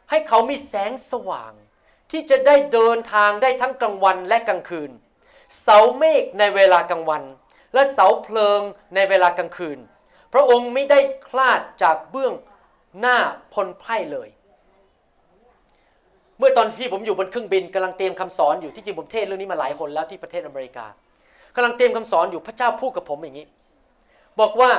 [0.09, 1.53] ให้เขามีแสงสว่าง
[2.12, 4.91] ที่จะได้เดินทางได้ทั้งกลางวันและกลางคืน
[5.62, 7.23] เสาเมฆในเวลากลางวัน
[7.73, 8.62] และเสาเพลิง
[8.95, 9.79] ในเวลากลางคืน
[10.34, 12.34] พระองค์ไม่ได้คลาดจากเบื้อง
[13.00, 13.17] หน้า
[13.54, 14.30] พลไพ่เลย
[16.38, 20.86] เมื่อตอนที่ผมอยู่บนเครื่องบินกำลังเตรียมคำสอนอยู่ที่จริงผมเทศเรื่องนี้มาหลายคนแล้วที่ประเทศอเมริกา
[21.56, 23.48] กำลังเตรียมคำสอนอยู่พระเจ้าพูดกับผมอย่างนี้
[24.39, 24.72] บอกว่า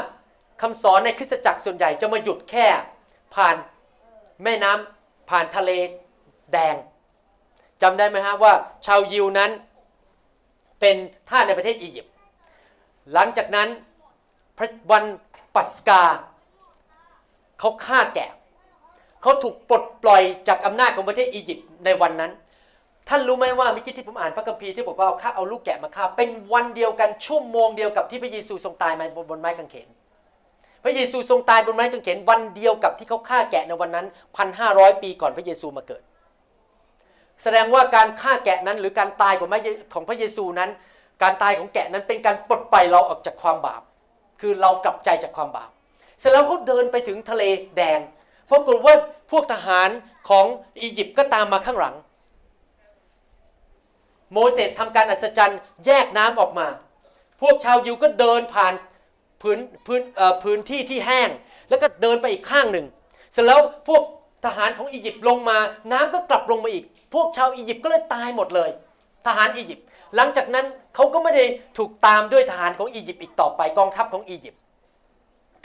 [0.62, 2.66] คำสอนในคริสตจักรส่วนใหญ่จะมาหยุดแค่
[3.34, 3.56] ผ่าน
[4.44, 5.70] แม่น้ำผ่านทะเล
[6.52, 6.74] แดง
[7.82, 8.52] จำได้ไหมฮะว่า
[8.86, 9.50] ชาวยิวนั้น
[10.80, 10.96] เป็น
[11.28, 12.12] ท่าในประเทศอียิปต์
[13.12, 13.68] หลังจากนั้น
[14.90, 15.04] วัน
[15.54, 16.02] ปัสกา
[17.60, 18.30] เขาฆ่าแกะ
[19.22, 22.32] เขาถูกปลดปล่อยจากอำนาจของประเทศอียิปต์ในวันนั้น
[23.08, 29.88] ท่านรู้ไหมว่าเมื่อกี้ที่ผมอ่านพระคัมภีร์ที่บอกว่าเอาฆ่าเอาลูกแกะมาฆ่า เป็นวันเดียวกันชั่วโมงเดียวกับที่พระเยซูทรงตายมาบนไม้กางเขน
[30.84, 36.02] พระเยซูทรงตายบนไม้กางเขนวันเดียวกับที่เขาฆ่าแกะในวันนั้นพันห้าร้อยปีก่อนพระเยซูมาเกิด
[37.42, 39.48] แสดงว่าการฆ่าแกะนั้นหรือการตายของ
[39.94, 40.70] ของพระเยซูนั้น
[41.22, 43.82] การตายของแกะนั้นเป็นการปลดปล่อยเราออกจากความบาป
[44.40, 45.70] คือเรากลับใจจากความบาป
[46.20, 47.42] เสร็จแล้วเขาเดินไปถึงทะเล
[47.76, 48.00] แดง
[48.50, 48.94] ปรากฏว่า
[49.30, 49.88] พวกทหาร
[50.28, 50.46] ของ
[50.80, 51.94] อียิปต์ก็ตามมาข้างหลัง
[54.32, 56.66] โมเสสทำการอัศจรรย์แยกน้ำออกมา
[57.40, 58.74] พวกชาวยิวก็เดินผ่าน
[59.42, 60.02] พื้นพื้น
[60.42, 61.28] พื้นที่ที่แห้ง
[61.68, 62.86] แล้วก็เดินไปอีกข้างหนึ่ง
[63.32, 64.02] เสร็จแล้วพวก
[64.44, 65.58] ทหารของอียิปต์ลงมา
[65.92, 68.70] น้ำก็กลับลงมาอีก พวกชาวอียิปต์ก็เลยตายหมดเลย
[69.26, 71.44] ทหารอียิปต์ หลังจากนั้นเขาก็ไม่ได้
[71.78, 74.60] ถูกตามด้วยทหารของอียิปต์อีกต่อไปกองทัพของอียิปต์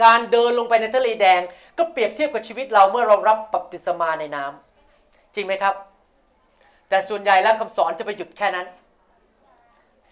[0.04, 1.42] การเดินลงไปในทะเลแดง
[1.78, 5.76] ก็เปรียบเทียบกับชีวิตเราเมื่อเรารับบัพติศมาในน้ำจริงไหมครับ
[6.90, 8.68] แต่ส่วนใหญ่แล้วคำสอนจะไปหยุดแค่นั้น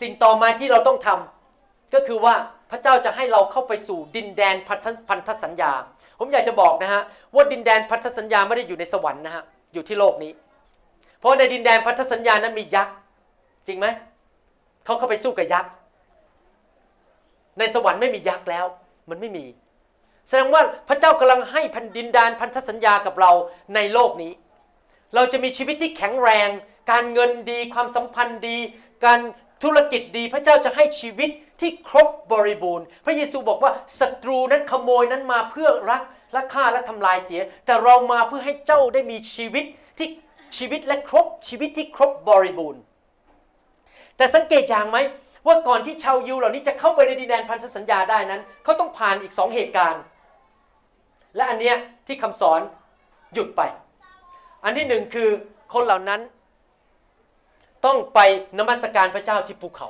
[0.01, 2.35] สิ่งต่อมาที่เราต้องทำก็คือว่า
[2.71, 4.55] พระเจ้าจะให้เราเข้าไปสู่ดินแดน
[5.09, 5.71] พันธสัญญา
[6.19, 7.01] ผมอยากจะบอกนะฮะ
[7.35, 10.31] ว่าดินแดนพันธสัญญาไม่ได้อยู่ในสวรรค์นะฮะอยู่ที่โลกนี้
[11.19, 12.95] เพราะในดินแดนพันธสัญญานั้นมียักษ์
[13.67, 13.87] จริงไหม
[14.87, 15.71] เขาเข้าไปสู้กับยักษ์
[17.59, 18.65] ในสวรรค์ไม่มียักษ์แล้ว
[19.09, 19.45] มันไม่มี
[20.27, 23.31] แสดงว่าพระเจ้ากำลังให้พันดินดานพันธสัญญากับเรา
[23.75, 24.33] ในโลกนี้
[25.15, 26.49] เราจะมีชีวิตที่แข็งแรง
[26.91, 28.57] การเงินดี ความสัมพันธ์ดี
[29.05, 29.19] การ
[29.63, 31.29] ธุรกิจดี พระเจ้าจะให้ชีวิต
[31.61, 39.65] ที่ครบบริบูรณ์ พระเยซูบอกว่าศัตรูนั้นขโมยนั้นมาเพื่อรักและฆ่าและทำลายเสีย แต่เรามาเพื่อให้เจ้าได้มีชีวิต
[39.97, 40.09] ที่
[40.57, 42.81] ชีวิตและครบชีวิตที่ครบบริบูรณ์
[44.17, 44.97] แต่สังเกตอย่างไหม
[45.47, 50.03] ว่าก่อนที่ชาวยิวเหล่านี้จะเข้าไปในดินแดนพันธสัญญาได้นั้นเขาต้องผ่านอีกสองเหตุการณ์
[51.35, 51.75] และอันเนี้ย
[52.07, 52.61] ที่คำสอน
[53.33, 53.61] หยุดไป
[54.63, 55.29] อันที่หนึ่งคือ
[55.73, 56.21] คนเหล่านั้น
[57.85, 58.19] ต้องไป
[58.59, 59.89] นมัสการพระเจ้าที่ภูเขา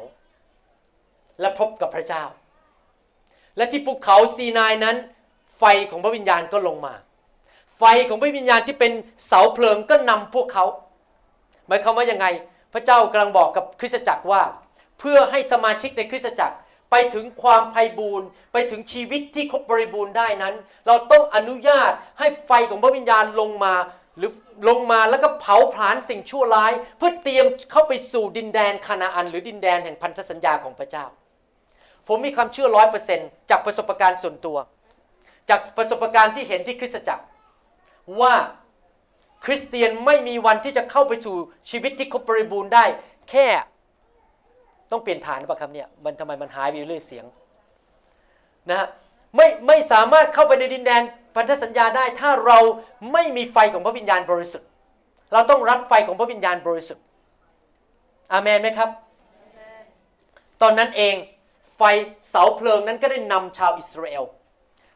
[1.41, 2.23] และพบกับพระเจ้า
[3.57, 4.95] และที่ภูเขาซีนายนั้น
[5.57, 6.93] ไฟของพระวิญญาณก็ลงมา
[7.77, 8.91] ไฟของพระวิญญาณที่เป็น
[9.27, 10.65] เสาเพลิงก็นำพวกเขา
[11.67, 12.25] หมายความว่ายังไง
[12.73, 14.41] พระเจ้ากำลังบอกกับคริสตจักรว่า
[14.99, 16.55] เพื่อให้สมาชิกในคริสตจักร
[16.91, 20.55] ไปถึงความไพ่บูรณ์ไปถึงชีวิตที่ครบบริบูรณ์ได้นั้น
[20.87, 23.73] เราต้องอนุญาตให้ไฟของพระวิญญาณลงมา
[24.17, 24.31] หรือ
[24.69, 31.05] ลงมาแล้วก็เผาผลาญสิ่งชั่วร้าย เพื่อเตรียมเข้าไปสู่ดินแดนคานาอัน หรือดินแดนแห่งพันธสัญญาของพระเจ้า
[32.07, 34.57] ผมมีความเชื่อร้อยเปอร์เซนต์จากประสบการณ์ส่วนตัว
[35.49, 37.23] จากประสบการณ์ที่เห็นที่คริสตจักร
[38.21, 38.33] ว่า
[39.45, 41.35] คริสเตียนไม่มีวันที่จะเข้าไปสู่
[41.69, 42.85] ชีวิตที่ครบบริบูรณ์ได้
[43.29, 43.47] แค่
[44.91, 47.25] ต้องเปลี่ยนฐานป่ะครับเนี่ยมันทำไมมันหายไปเรื่อยเสียง
[48.69, 48.87] นะฮะ
[49.35, 51.01] ไม่ไม่สามารถเข้าไปในดินแดน
[51.35, 52.59] พันธสัญญาได้ ถ้าเรา
[53.13, 54.67] ไม่มีไฟของพระวิญญาณบริสุทธิ์
[55.33, 57.03] เราต้องรับไฟของพระวิญญาณบริสุทธิ์
[58.33, 58.89] อาเมนไหมครับ
[60.61, 61.15] ตอนนั้นเอง
[61.77, 61.81] ไฟ
[62.29, 64.23] เสาเพลิงนั้นก็ได้นำชาวอิสราเอล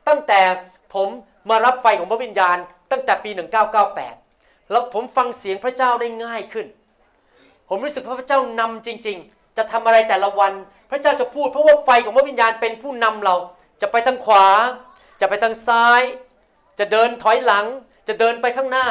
[0.08, 0.42] ตั้งแต่
[0.94, 1.08] ผม
[1.50, 2.58] มารับไฟของพระวิญญาณ
[2.92, 4.21] ตั้งแต่ปี 1998
[4.72, 6.66] แล้วผมฟังเสียงพระเจ้าได้ง่ายขึ้น
[7.70, 10.54] ผมรู้สึกว่าพระเจ้านำจริง ๆ จะทำอะไรแต่ละวัน
[10.92, 13.36] พระเจ้าจะพูดเพราะว่าไฟของพระวิญญาณเป็นผู้นำเรา
[13.82, 14.46] จะไปทางขวา
[15.22, 16.02] จะไปทางซ้าย
[16.80, 17.66] จะเดินถอยหลัง
[18.08, 18.88] จะเดินไปข้างหน้า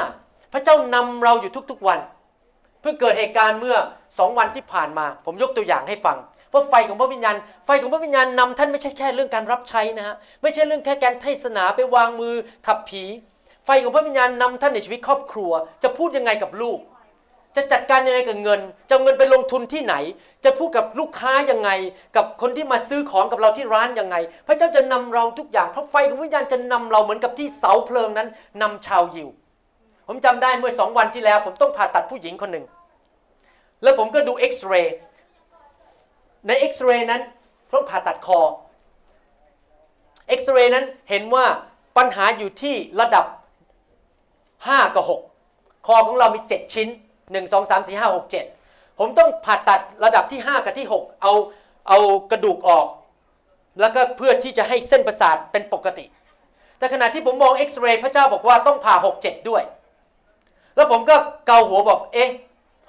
[0.52, 2.00] พระเจ้านำเราอยู่ทุกๆวัน
[2.80, 3.76] เพิ่งเกิดเหตุการณ์เมื่อ
[4.18, 6.18] สองวันที่ผ่านมา ผมยกตัวอย่างให้ฟัง
[6.52, 12.34] ว่าไฟของพระวิญญาณ ไฟของพระวิญญาณนำท่านไม่ใช่แค่เรื่องการรับใช้นะฮะ ไม่ใช่เรื่องแค่การเทศนาไปวางมือ
[12.66, 13.04] ขับผี
[13.70, 15.50] ฟของพระวิญญาณนำท่านในชีวิตครอบครัว
[15.82, 16.78] จะพูดยังไงกับลูก
[17.56, 19.94] จะจัดการยังไงกับเงิน จะเอาเงินไปลงทุนที่ไหน
[20.44, 21.70] จะพูดกับลูกค้ายังไง
[22.16, 28.28] กับคนที่มาซื้อของกับเราที่ร้านยังไง พระเจ้าจะนำเราทุกอย่างเพราะไฟของวิญญาณจะนำเราเหมือนกับที่เสาเพลิงนั้น
[28.62, 29.28] นำชาวยิว
[30.08, 32.66] ผมจำได้เมื่อสองวันที่แล้ว ผมต้องผ่าตัดผู้หญิงคนหนึ่ง
[33.82, 34.96] แล้วผมก็ดูเอ็กซเรย์
[36.46, 37.22] ในเอ็กซเรย์นั้น
[37.72, 38.40] ต้องผ่าตัดคอ
[40.28, 41.46] เอ็กซเรย์นั้นเห็นว่า
[41.96, 43.24] ปัญหาอยู่ที่ระดับ
[44.66, 45.04] 5 กับ
[45.44, 46.88] 6 คอของเรามี 7 ชิ้น
[47.30, 51.32] 1 2 3 4 5 6 7 ผมต้องผ่าตัดระดับที่ 5 กับที่ 6 เอา
[51.88, 51.98] เอา
[52.30, 52.86] กระดูกออก
[53.80, 56.04] แล้วก็เพื่อที่จะให้เส้นประสาทเป็นปกติ
[56.78, 59.62] แต่ขณะที่ผมมองเอ็กซเรย์พระเจ้าบอกว่าต้องผ่า 6 7 ด้วย
[60.76, 62.30] แล้วผมก็เกาหัวบอกเอ๊ะ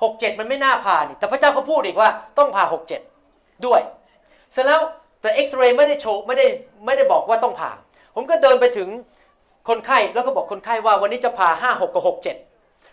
[0.03, 3.01] หกเจ็ดมันไม่น่าผ่านี่แต่พระเจ้าก็พูดอีกว่าต้องผ่าหกเจ็ด
[3.65, 3.81] ด้วย
[4.51, 4.81] เสร็จแล้ว
[5.21, 6.47] แต่เอ็กซเรย์ไม่ได้โชว์ไม่ได้
[6.85, 7.71] ไม่ได้บอกว่าต้องผ่า
[8.15, 8.87] ผมก็เดินไปถึง
[9.69, 12.35] คนไข้แล้วก็บอกคนไข้ว่าวันนี้จะผ่าห้าหกกับหกเจ็ด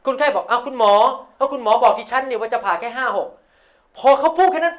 [0.06, 0.92] คนไข้บอกเอาคุณหมอ
[1.36, 3.28] เอาคุณหมอบอกดิฉันเนี่ยว่าจะผ่าแค่ห้าหก
[3.98, 4.74] พอเขาพูดแค่นั้น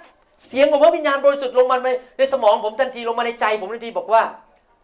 [0.47, 1.77] เสียงของพระวิญญาณบริสุทธิ์ลงมา
[2.17, 4.21] ในสมองผมทันทีลงมาในใจ ผมทันทีบอกว่า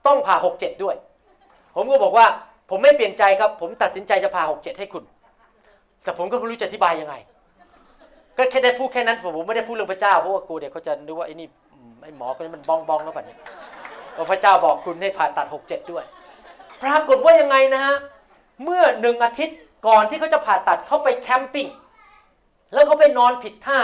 [0.08, 0.96] ต้องผ่าหกเจ็ดด้วย
[1.76, 2.26] ผมก็บอกว่า
[2.70, 5.04] ผมไม่เปลี่ยนใจครับ ผมตัดสินใจจะผ่าหกเจ็ดให้คุณ
[6.04, 7.16] แต่ผมก็ไม่รู้จะอธิบายยังไง
[8.38, 11.48] ก็แค่ได้พูดแค่นั้นผมไม่ได้พูดเรื่องพระเจ้าเพราะว่ากลัวเดี๋ยวเขาจะนึกว่าไอ้นี่
[12.04, 13.36] ไอ้หมอคนนี้มันบ้องบ้องแล้วแบบนี้
[14.32, 16.04] พระเจ้าบอกคุณให้ผ่าตัดหกเจ็ดด้วย
[16.84, 17.96] ปรากฏว่ายังไงนะฮะ
[18.64, 19.58] เมื่อหนึ่งอาทิตย์
[19.88, 21.68] ก่อนที่เขาจะผ่าตัดเขาไปแคมปิ้ง
[22.74, 23.80] แล้วเขาไปนอนผิดท่า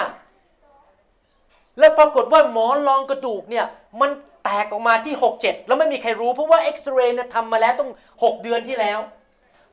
[1.79, 3.65] แล้วปรากฏว่าหมอนรองกระดูกเนี่ย
[4.01, 4.11] มัน
[4.43, 8.99] แตกออกมาที่ 6 7 แล้วไม่มีใครรู้เพราะว่าเอ็กซเรย์เนี่ยทำมาแล้วต้อง 6 เดือนที่แล้ว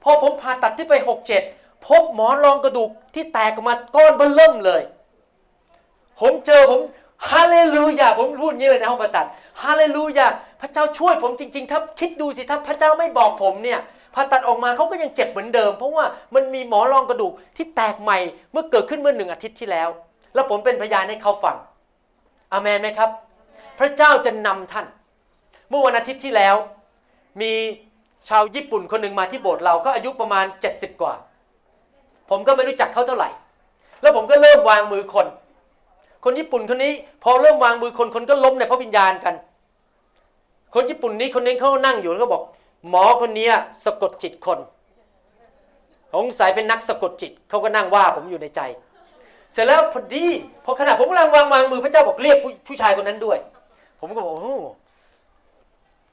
[0.02, 4.82] พอผมผ่าตัดที่ไป 6 7 พบหมอนรองกระดูกที่แตกออกมาก้อนเบิ่มเริ่มเลย
[6.20, 6.80] ผมเจอผม
[7.30, 9.26] ฮาเลลูยาผมพูดอย่างนี้เลยในห้องผ่าตัด
[9.62, 10.26] ฮาเลลูยา
[10.60, 13.80] พระเจ้าช่วยผมจริง ๆ ถ้าคิดดูสิถ้าพระเจ้าไม่บอกผมเนี่ย
[14.14, 18.18] ผ่าตัดออกมาเขาก็ยังเจ็บเหมือนเดิม เพราะว่ามันมีหมอรองกระดูกที่แตกใหม่
[18.52, 19.88] เมื่อเกิดขึ้นเมื่อหนึ่งอาทิตย์ที่แล้ว
[20.34, 21.56] แล้วผมเป็นพยานให้เขาฟัง
[22.52, 23.10] อเมนไหมครับ
[23.78, 24.86] พระเจ้าจะนำท่าน
[25.68, 26.54] เมื่อวันอาทิตย์ที่แล้ว
[27.40, 27.52] มี
[28.28, 30.44] ชาวญี่ปุ่นคนหนึ่งมาที่โบสถ์เราก็อายุประมาณ
[30.74, 31.14] 70 กว่า
[32.30, 33.30] ผมก็ไม่รู้จักเขาเท่าไหร่
[34.02, 35.26] แล้วผมก็เริ่มวางมือคน
[36.24, 36.92] คนญี่ปุ่นคนนี้
[37.24, 39.34] พอเริ่มวางมือคนคนก็ล้มในพระวิญญาณกัน
[40.74, 42.42] คนญี่ปุ่นนี้คนนึงเขานั่งอยู่แล้วก็บอก
[42.88, 43.48] หมอคนนี้
[43.84, 44.58] สะกดจิตคน
[46.14, 48.60] สงสัยเป็นนักสะกดจิตเขาก็นั่งว่าผมอยู่ในใจ
[49.52, 50.26] เสร็จแล้วพอดี
[50.64, 53.38] พอขณะผมกำลังวางวางมือพระเจ้าบอกเรียกผู้ผู้ชายคนนั้นด้วย
[54.00, 54.56] ผมก็บอกโอ้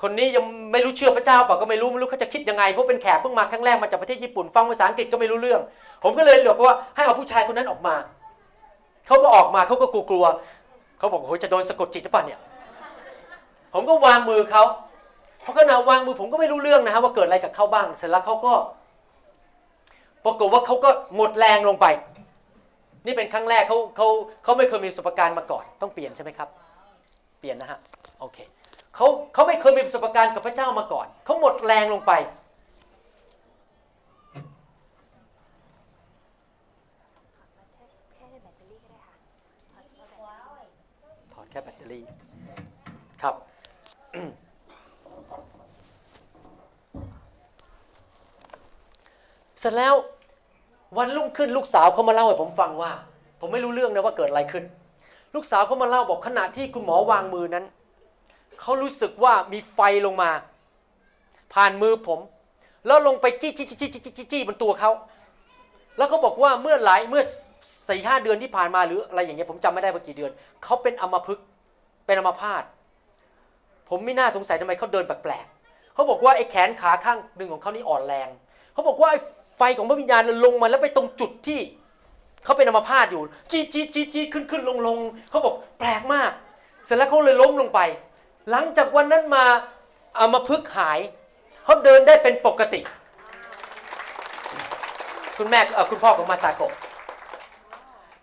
[0.02, 5.62] คนนี้ยังไม่รู้เชื่อพระเจ้าเปล่าก็ไม่รู้ไม่รู้เขาจะคิดยังไงเพราะเป็นแขกเพิ่งมาครั้งแรกมาจากประเทศญี่ปุ่นฟังภาษาอังกฤษก็ไม่รู้เรื่อง
[6.04, 7.96] ผมก็เลยบอกว่าให้เอาผู้ชายคนนั้นออกมา
[9.08, 12.39] เขาก็ออกมาเขาก็กลัวๆเขาบอกโอ้ยจะโดนสะกดจิตหรือเปล่าเนี่ย
[13.77, 14.63] ผมก็วางมือเขา
[15.43, 18.53] พอขณะวางมือผมก็ไม่รู้เรื่องนะฮะว่าเกิดอะไรกับเขาบ้าง เสร็จแล้วเขาก็
[20.25, 21.85] ปรากฏว่าเขาก็หมดแรงลงไป
[23.05, 24.07] นี่เป็นครั้งแรกเขาเขา
[24.43, 26.49] เขาไม่เคยมีประสบการณ์มาก่อน ต้องเปลี่ยนใช่ไหมครับ
[27.39, 27.79] เปลี่ยนนะฮะ
[28.19, 28.38] โอเค
[28.95, 32.11] เขาเขาไม่เคยมีประสบการณ์กับพระเจ้ามาก่อนเขาหมดแรงลงไป
[38.15, 39.13] แค่แบตเตอรี่ก็ได้ค่ะ
[41.33, 42.03] ถอดแค่แบตเตอรี่
[43.23, 43.35] ครับ
[49.55, 49.95] เส ร็จแล้ว
[50.97, 52.91] วันรุ่งขึ้นลูกสาวเขามาเล่าให้ผมฟังว่า
[53.39, 54.63] ผมไม่รู้เรื่องนะว่าเกิดอะไรขึ้น
[55.36, 57.65] ลูกสาวเขามาเล่าบอกขณะที่คุณหมอวางมือนั้น
[58.62, 60.32] เขารู้สึกว่ามีไฟลงมา
[61.54, 62.19] ผ่านมือผม
[62.88, 64.91] แล้วลงไปจี้จี้จี้จี้จี้จี้บนตัวเขา
[65.97, 67.23] แล้วเขาบอกว่าเมื่อหลายเมื่อ
[67.88, 70.32] สี่ห้าเดือนที่ผ่านมาหรืออะไรอย่างเงี้ยผมจำไม่ได้ว่ากี่เดือน
[70.63, 71.45] เขาเป็นอัมพฤกษ์
[72.06, 72.63] เป็นอัมพาต
[73.89, 78.30] ผมไม่น่าสงสัยทำไมเขาเดินแปลกๆเขาบอกว่าไอ้แขนขาข้างหนึ่งของเขานี่อ่อนแรง
[78.73, 79.19] เขาบอกว่าไอ้
[79.58, 81.60] ไฟของพระวิญญาณลงมาแล้วไปตรงจุดที่
[82.44, 84.98] เขาเป็นอัมพาตอยู่ จี้จี้จี้จี้ขึ้นขึ้นลงลง
[85.30, 86.32] เขาบอกแปลกมาก
[86.86, 87.80] เสร็จแล้วเขาเลยล้มลงไป
[88.50, 89.46] หลังจากวันนั้นมา
[90.20, 91.00] อัมพฤกหาย
[91.65, 92.82] เขาเดินได้เป็นปกติ
[95.38, 95.60] คุณแม่
[95.91, 96.74] คุณพ่อของมาซาโกะ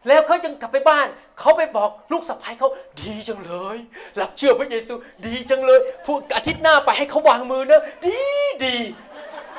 [0.09, 1.07] แล้วเขาจึงกลับไปบ้าน
[1.39, 2.69] เขาไปบอกลูกสะใภ้เขา
[3.01, 3.77] ดีจังเลย
[4.21, 4.95] รับเชื่อพระเยซู
[5.27, 8.17] ดีจังเลยพูดอาทิตย์หน้าไปให้เขาวางมือนะดี
[8.65, 8.77] ดี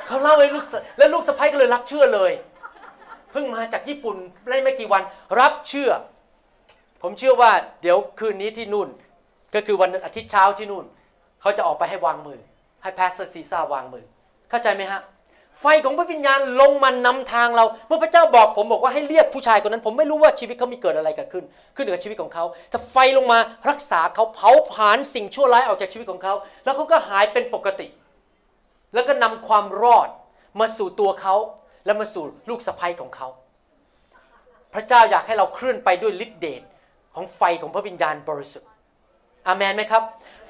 [0.08, 0.66] เขาเล่าให้ลูก
[0.98, 2.32] แล้วลูกสะใภ้ก็เลยรับเชื่อเลย
[3.32, 4.18] เพิ่งมาจากญี่ปุ่น
[4.50, 5.04] ได้ไม่กี่วัน
[5.40, 5.92] รับเชื่อ
[7.02, 8.90] ผมเชื่อว่าเดี๋ยวคืนนี้ที่นู่น
[9.56, 10.86] ก็คือวันอาทิตย์เช้าที่นู่น
[11.42, 12.40] เขาจะออกไปให้วางมือ
[12.84, 14.06] ให้ pastor ซีซ่าร์วางมือ
[14.50, 15.02] เข้าใจไหมฮะ
[15.62, 21.44] ไฟของพระวิญญาณลงมานำทางเรา เมื่อพระเจ้าบอกผมบอกว่าให้เรียกผู้ชายคนนั้น ผมไม่รู้ว่าชีวิตเขามีเกิดอะไรเกิดขึ้น
[21.76, 23.40] ขึ้นกับชีวิตของเขาแต่ไฟลงมา
[23.70, 27.88] รักษาเขาเผาผลาญสิ่งชั่วร้ายออกจากชีวิตของเขา แล้วเขาก็หายเป็นปกติ
[28.94, 30.10] แล้วก็นำความรอด
[30.60, 31.36] มาสู่ตัวเขา
[31.86, 33.28] และมาสู่ลูกสะใภ้ของเขา
[34.74, 36.62] พระเจ้าอยากให้เราเคลื่อนไปด้วยฤทธิเดช
[37.16, 38.70] ของไฟของพระวิญญาณบริสุทธิ์
[39.48, 40.04] อามันไหมครับ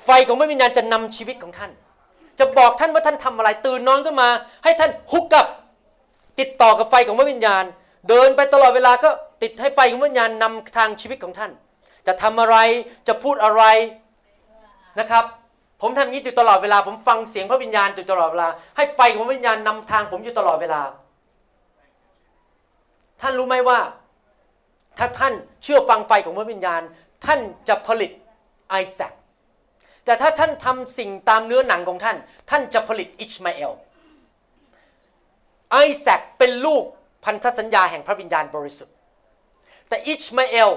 [0.05, 1.71] ไฟของพระวิญญาณจะนำชีวิตของท่าน
[2.39, 4.29] จะบอกท่านว่าท่านทำอะไร ตื่นนอนขึ้นมา
[4.63, 5.47] ให้ท่านฮุกกับ
[6.39, 7.63] ติดต่อกับไฟของพระวิญญาณ
[8.09, 9.09] เดินไปตลอดเวลาก็
[9.43, 11.51] ติดให้ไฟของพระวิญญาณนำทางชีวิตของท่าน
[12.07, 12.57] จะทำอะไร
[13.07, 13.63] จะพูดอะไร
[14.99, 15.25] นะครับ
[15.85, 20.81] ผมทำอย่างนี้อยู่ตลอดเวลา ผมฟังเสียงพระวิญญาณอยู่ตลอดเวลา ให้ไฟของพระวิญญาณนำทางผมอยู่ตลอดเวลา
[23.21, 23.79] ท่านรู้ไหมว่า
[24.97, 26.81] ถ้าท่านเชื่อฟังไฟของพระวิญญาณ
[27.25, 28.11] ท่านจะผลิต
[28.69, 29.13] ไอแซค
[30.05, 32.17] แต่ถ้าท่านทำสิ่งตามเนื้อหนังของท่าน
[32.49, 33.71] ท่านจะผลิตอิชมาเอล
[35.71, 36.83] ไอแซคเป็นลูก
[37.25, 38.95] พันธสัญญาแห่งพระวิญญาณบริสุทธิ์
[39.87, 40.71] แต่อิชมาเอล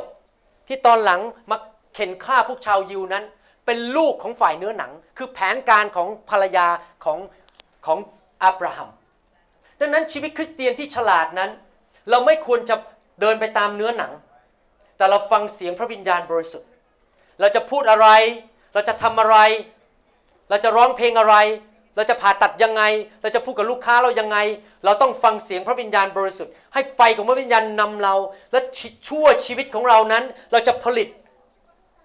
[0.66, 1.56] ที่ตอนหลังมา
[1.94, 3.24] เข็นฆ่าพวกชาวยิวนั้น
[3.66, 6.66] เป็นลูกของฝ่ายเนื้อหนัง คือแผนการของภรรยา
[7.04, 7.18] ของ
[7.86, 7.98] ของ
[8.44, 8.90] อับราฮัม
[9.80, 11.50] ดังนั้นชีวิตคริสเตียนที่ฉลาดนั้น
[12.10, 12.76] เราไม่ควรจะ
[13.20, 14.12] เดินไปตามเนื้อหนัง
[14.96, 16.68] แต่เราฟังเสียงพระวิญญาณบริสุทธิ์
[17.40, 18.08] เราจะพูดอะไร
[18.74, 19.36] เราจะทำอะไร
[20.48, 21.36] เราจะร้องเพลงอะไร
[21.96, 22.82] เราจะผ่าตัดยังไง
[23.22, 24.38] เราจะพูดกับลูกค้าเรายังไง
[24.84, 28.14] เราต้องฟังเสียงพระวิญญาณบริสุทธิ์ ให้ไฟของพระวิญญาณนำเรา
[28.52, 28.60] และ
[29.08, 31.08] ชั่วชีวิตของเรานั้น เราจะผลิต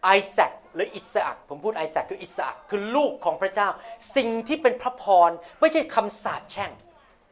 [0.03, 3.69] ไอแซค หรืออิสอักผมพูดไอแซคคืออิสอักคือลูกของพระเจ้า
[4.15, 5.29] สิ่งที่เป็นพระพร
[5.59, 6.71] ไม่ใช่คำสาปแช่ง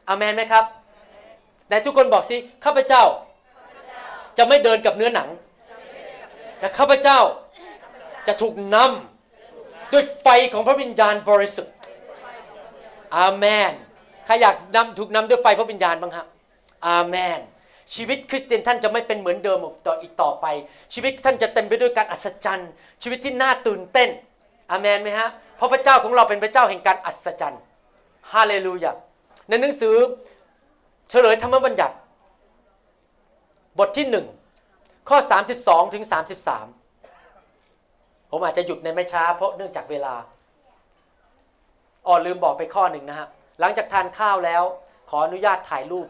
[0.08, 0.64] อเมนไหมครับ
[1.68, 3.04] แต่ทุกคนบอกสิข้าพเจ้า
[4.38, 5.28] จะไม่เดินกับเนื้อหนัง
[6.58, 7.18] แต่ข้าพเจ้า
[8.26, 11.74] จะถูกนำด้วยไฟของพระวิญญาณบริสุทธิ์
[13.16, 13.72] อาเมน
[14.26, 16.26] ใครอยากนำถูกนำด้วยไฟพระวิญญาณบ้างครับ
[16.88, 17.40] อาเมน
[17.94, 20.46] ชีวิตคริสเตียนท่านจะไม่เป็นเหมือนเดิมต่ออีกต่อไป
[20.94, 22.70] ชีวิตท่านจะเต็มไปด้วยการอัศจรรย์
[23.02, 24.08] ชีวิตที่น่าตื่นเต้น
[24.70, 27.62] อาเมนไหมฮะเพราะพระเจ้าของเราเป็นพระเจ้าแห่งการอัศจรรย์
[28.32, 28.92] ฮาเลลูยา
[29.48, 29.94] ในหนังสือ
[31.10, 31.94] เฉลยธรรมบัญญัติ
[33.78, 34.26] บทที่หนึ่ง
[35.08, 35.18] ข้อ
[35.56, 36.04] 32 ถึง
[37.18, 40.14] 33 ผมอาจจะหยุดในไม่ช้าเพราะเนื่องจากเวลา
[42.06, 43.28] อ๋อลืมบอกไปข้อหนึ่งนะฮะ
[43.60, 44.62] หลังจากทานข้าวแล้ว
[45.10, 46.08] ขออนุญาตถ่ายรูป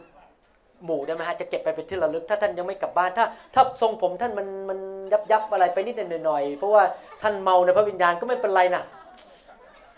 [0.85, 4.79] หมู่ได้ไหมฮะจะเก็บไปเป็นที่ระลึก ถ้าท่านยังไม่กลับบ้านถ้าถ้าทรงผมท่านมันมัน
[5.11, 6.83] ยับยับอะไรไปนิดหน่อยเพราะว่า
[7.21, 8.83] ท่านเมาในพระวิญญาณก็ไม่เป็นไรนะ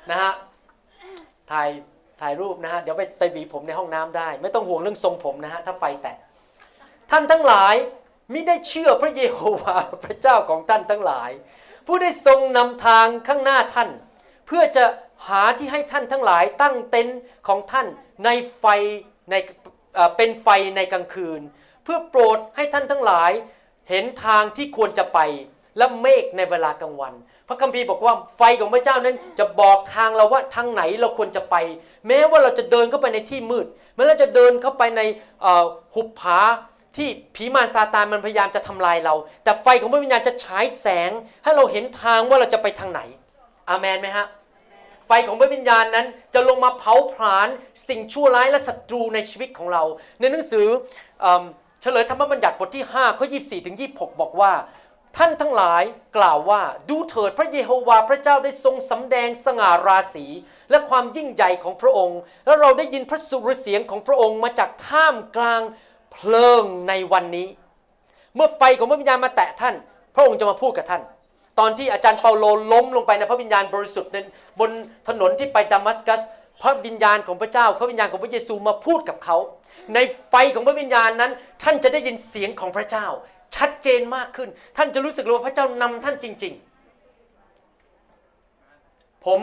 [0.10, 0.34] นะฮะ
[1.52, 1.70] ถ่าย
[2.22, 6.18] ถ่ายรูปนะฮะเดี๋ยวไปไปหวีผมในห้องน้ำได้ ไม่ต้องห่วงเรื่องทรงผมนะฮะถ้าไฟแตก
[7.12, 7.76] ท่านทั้งหลาย
[8.34, 11.32] มิได้เชื่อพระเยโฮวาห์พระเจ้าของท่านทั้งหลาย
[11.88, 13.90] ผู้ได้ทรงนำทางข้างหน้าท่าน
[14.48, 14.86] เพื่อจะ
[15.28, 17.88] หาที่ให้ท่านทั้งหลายตั้งเต็นท์ของท่าน
[18.26, 18.66] ในไฟ
[19.32, 19.36] ใน
[20.18, 21.42] เป็นไฟในกลางคืน
[21.84, 23.32] เพื่อโปรดให้ท่านทั้งหลาย
[23.90, 25.20] เห็นทางที่ควรจะไป
[25.78, 27.14] และเมฆในเวลากลางวัน
[27.48, 31.56] พระคัมภีร์บอกว่าไฟของพระเจ้านั้นจะบอกทางเราว่าทางไหนเราควรจะไป
[32.08, 35.02] แม้ว่าเราจะเดินเข้าไปในที่มืด แม้เราจะเดินเข้าไปใน
[35.96, 36.40] หุบผา
[36.98, 41.12] ที่ผีมารซาตานมันพยายามจะทำลายเรา แต่ไฟของพระวิญญาณจะฉายแสง
[41.44, 43.02] ให้เราเห็นทางว่าเราจะไปทางไหน
[43.70, 44.28] อาเมนไหมฮะ
[45.08, 47.48] ไฟของพระวิญญาณนั้นจะลงมาเผาผลาญ
[47.88, 49.84] สิ่งชั่วร้ายและศัตรูในชีวิตของเรา
[50.20, 50.68] ในหนังสือ
[51.82, 54.54] เฉลยธรรมบัญญัติบทที่5ข้อ24ถึง26 บอกว่า
[55.18, 55.84] ท่านทั้งหลาย
[56.18, 60.26] กล่าวว่าดูเถิดพระเยโฮวาห์พระเจ้าได้ทรงสำแดงสง่าราศี
[60.70, 65.62] และความยิ่งใหญ่ของพระองค์ และเราได้ยินพระสุรเสียงของพระองค์มาจากท่ามกลาง
[66.12, 67.48] เพลิงในวันนี้
[68.36, 69.76] เมื่อไฟของพระวิญญาณมาแตะท่าน
[70.16, 71.02] พระองค์จะมาพูดกับท่าน
[71.60, 74.12] ตอนที่อาจารย์เปาโลล้มลงไปในพระวิญญาณบริสุทธิ์
[74.60, 74.70] บน
[75.08, 76.22] ถนนที่ไปดามัสกัส
[76.62, 79.38] พระวิญญาณของพระเจ้า พระวิญญาณของพระเยซูมาพูดกับเขา
[79.94, 81.32] ในไฟของพระวิญญาณนั้น
[81.64, 83.06] ท่านจะได้ยินเสียงของพระเจ้า
[83.56, 86.54] ชัดเจนมากขึ้น ท่านจะรู้สึกว่าพระเจ้านำท่านจริง
[88.30, 89.40] ๆ ผม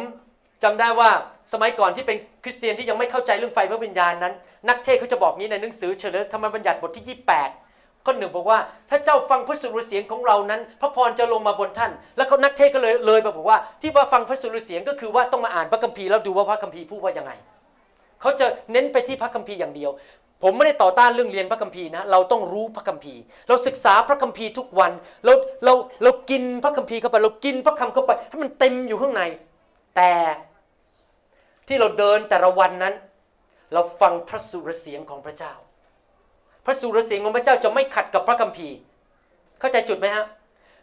[0.62, 1.10] จำได้ว่า
[1.52, 4.34] สมัยก่อนที่เป็นคริสเตียนที่ยังไม่เข้าใจเรื่องไฟพระวิญญาณนั้น
[4.68, 7.69] นักเทศเขาจะบอกงี้ในหนังสือเฉลยธรรมบัญญัติบทที่ 28
[8.06, 8.58] ข้อหนึ่งบอกว่า
[8.90, 17.32] ถ้าเจ้าฟังพระสุรเสียงของเรานั้น พระพรจะลงมาบนท่าน แล้วเขานักเทศก็เลยเลยบอกว่า ที่ว่าฟังพระสุรเสียงก็คือว่าต้องมาอ่านพระคัมภีร์แล้วดูว่าพระคัมภีร์พูดว่ายังไง
[18.20, 19.90] เขาจะเน้นไปที่พระคัมภีร์อย่างเดียว
[20.42, 24.92] ผมไม่ได้ต่อต้านเรื่องเรียนพระคัมภีร์นะเราต้องรู้พระคัมภีร์ เราศึกษาพระคัมภีร์ทุกวัน
[25.24, 25.32] เรา
[25.64, 29.22] เราเรากินพระคัมภีร์เข้าไปเรากินพระคำเข้าไปให้มันเต็มอยู่ข้างใน
[29.96, 30.12] แต่
[31.68, 32.94] ที่เราเดินแต่ละวันนั้น
[33.72, 35.54] เราฟังพระสุรเสียงของพระเจ้า
[36.64, 38.76] พระสุรเสียงของพระเจ้าจะไม่ขัดกับพระคัมภีร์
[39.60, 40.24] เข้าใจจุดไหมฮะ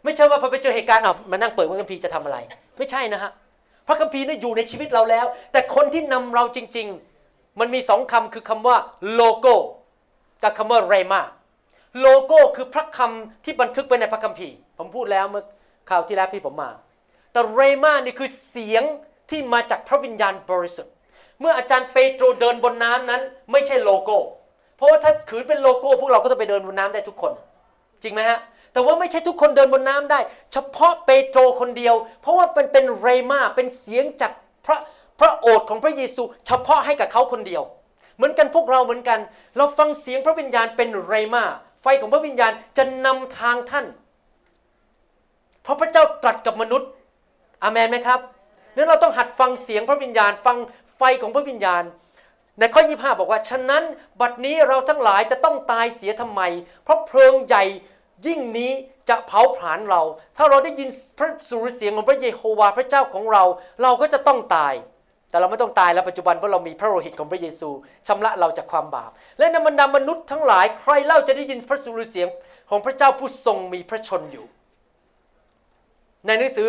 [0.04, 2.38] ไม่ใช่ว่าพอไปเจอเหตุการณ์เอามานั่งเปิดพระคัมภีร์จะทำอะไร
[2.78, 3.30] ไม่ใช่นะฮะ
[3.86, 6.86] พระคัมภีร์นี่อยู่ในชีวิตเราแล้ว แต่คนที่นำเราจริง
[7.22, 8.76] ๆ มันมีสองคำคือคำว่า
[9.14, 9.54] โลโก้
[10.42, 11.22] กับคำว่าเรมา
[12.00, 15.44] โลโก้คือพระคำที่บันทึกไว้ในพระคัมภีร์ ผมพูดแล้วเมื่อ
[15.88, 16.70] คราวที่แล้วที่ผมมา
[17.32, 18.82] แต่เรมานี่คือเสียง
[19.30, 20.94] ที่มาจากพระวิญญาณบริสุทธิ์
[21.40, 23.22] เมื่ออาจารย์เปโตรเดินบนน้ำนั้น
[23.52, 24.16] ไม่ใช่โลโก้
[24.78, 27.32] เพราะว่าถ้าขืนเป็นโลโก้พวกเราก็ต้องไปเดินบนน้ำได้ทุกคน
[28.02, 28.38] จริงไหมฮะ
[28.72, 30.20] แต่ว่าไม่ใช่ทุกคนเดินบนน้ำได้
[30.52, 34.32] เฉพาะเปโตรคนเดียว เพราะว่ามันเป็นเรมาเป็นเสียงจาก
[34.66, 34.78] พระ
[35.20, 37.62] พระโอษฐ์ของพระเยซู เฉพาะให้กับเขาคนเดียว
[38.16, 39.20] เหมือนกันพวกเราเหมือนกัน
[39.56, 41.44] เราฟังเสียงพระวิญญาณเป็นเรมา
[41.82, 43.86] ไฟของพระวิญญาณจะนำทางท่าน
[45.62, 46.88] เพราะพระเจ้าตรัสกับมนุษย์
[47.62, 48.20] อเมนไหมครับ
[48.76, 50.56] นั้นเราต้องหัดฟังเสียงพระวิญญาณ ฟัง
[50.96, 51.82] ไฟของพระวิญญาณ
[52.58, 53.84] ในข้อ 25 บอกว่า ฉะนั้น
[54.20, 56.40] บัดนี้เราทั้งหลายจะต้องตายเสียทำไม
[56.84, 57.64] เพราะเพลิงใหญ่
[58.26, 58.72] ยิ่งนี้
[59.08, 60.02] จะเผาผลาญเรา
[60.36, 60.88] ถ้าเราได้ยิน
[61.18, 63.44] พระสุรเสียงของพระเยโฮวาห์พระเจ้าของเรา
[63.82, 64.74] เราก็จะต้องตาย
[65.30, 67.70] แต่เราไม่ต้องตายแล้วปัจจุบันเพราะเรามีพระโลหิตของพระเยซู
[68.06, 72.28] ชำระเราจากความบาป และในบรรดามนุษย์ทั้งหลายใครเล่าจะได้ยินพระสุรเสียง
[72.70, 74.46] ของพระเจ้าผู้ทรงมีพระชนอยู่
[76.26, 76.68] ในหนังสือ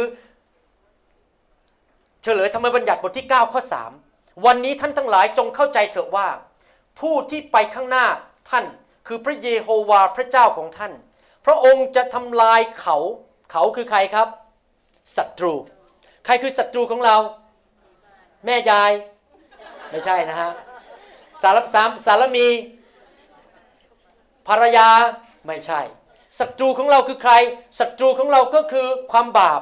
[2.24, 4.09] เฉลยธรรมบัญญัติบทที่ 9 ข้อ 3
[4.46, 6.28] วันนี้ท่านทั้งหลายจงเข้าใจเถอะว่า
[7.00, 8.06] ผู้ที่ไปข้างหน้า
[8.50, 8.66] ท่าน
[9.08, 10.94] คือพระเยโฮวาห์พระเจ้าของท่าน
[11.46, 12.98] พระองค์จะทำลายเขา
[13.52, 14.28] เขาคือใครครับ
[15.16, 15.54] ศัตรู
[16.26, 17.18] ใครคือศัตรูของเรา
[18.46, 18.92] แม่ยาย
[19.90, 20.52] ไม่ใช่นะฮะ
[21.42, 22.48] สารสามสารมี
[24.48, 24.90] ภรรยา
[25.46, 25.80] ไม่ใช่
[26.40, 27.34] ศัตรูของเราคือใคร
[27.80, 29.62] ศัตรูของเราก็คือความบาป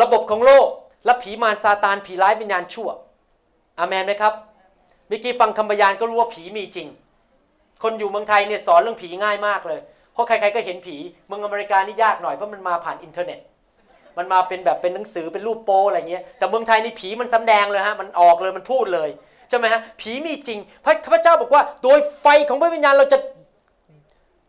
[0.00, 0.68] ระบบของโลก
[1.04, 2.88] และผีมารซาตานผีร้ายวิญญาณชั่ว
[3.78, 4.34] อาเมนไหมครับ
[5.08, 6.88] เมื่อกี้ฟังคำบรรยานก็รู้ว่าผีมีจริง
[7.82, 9.80] คนอยู่เมืองไทยเนี่ยสอนเรื่องผีง่ายมากเลย
[10.12, 10.96] เพราะใครๆก็เห็นผี
[11.26, 13.40] เมืองอเมริกานี่ยากหน่อยเพราะมันมาผ่านอินเทอร์เน็ต
[14.18, 19.08] มันมาเป็นแบบเป็นหนังสือเป็นรูปโป้อะไรเงี้ยแต่เมืองไทยนี่ผีมันสำแดงเลยฮะมันออกเลยมันพูดเลย
[19.48, 23.18] ใช่ไหมฮะผีมีจริงพระพระเจ้าบอกว่า โดยไฟของพระวิญญาณเราจะ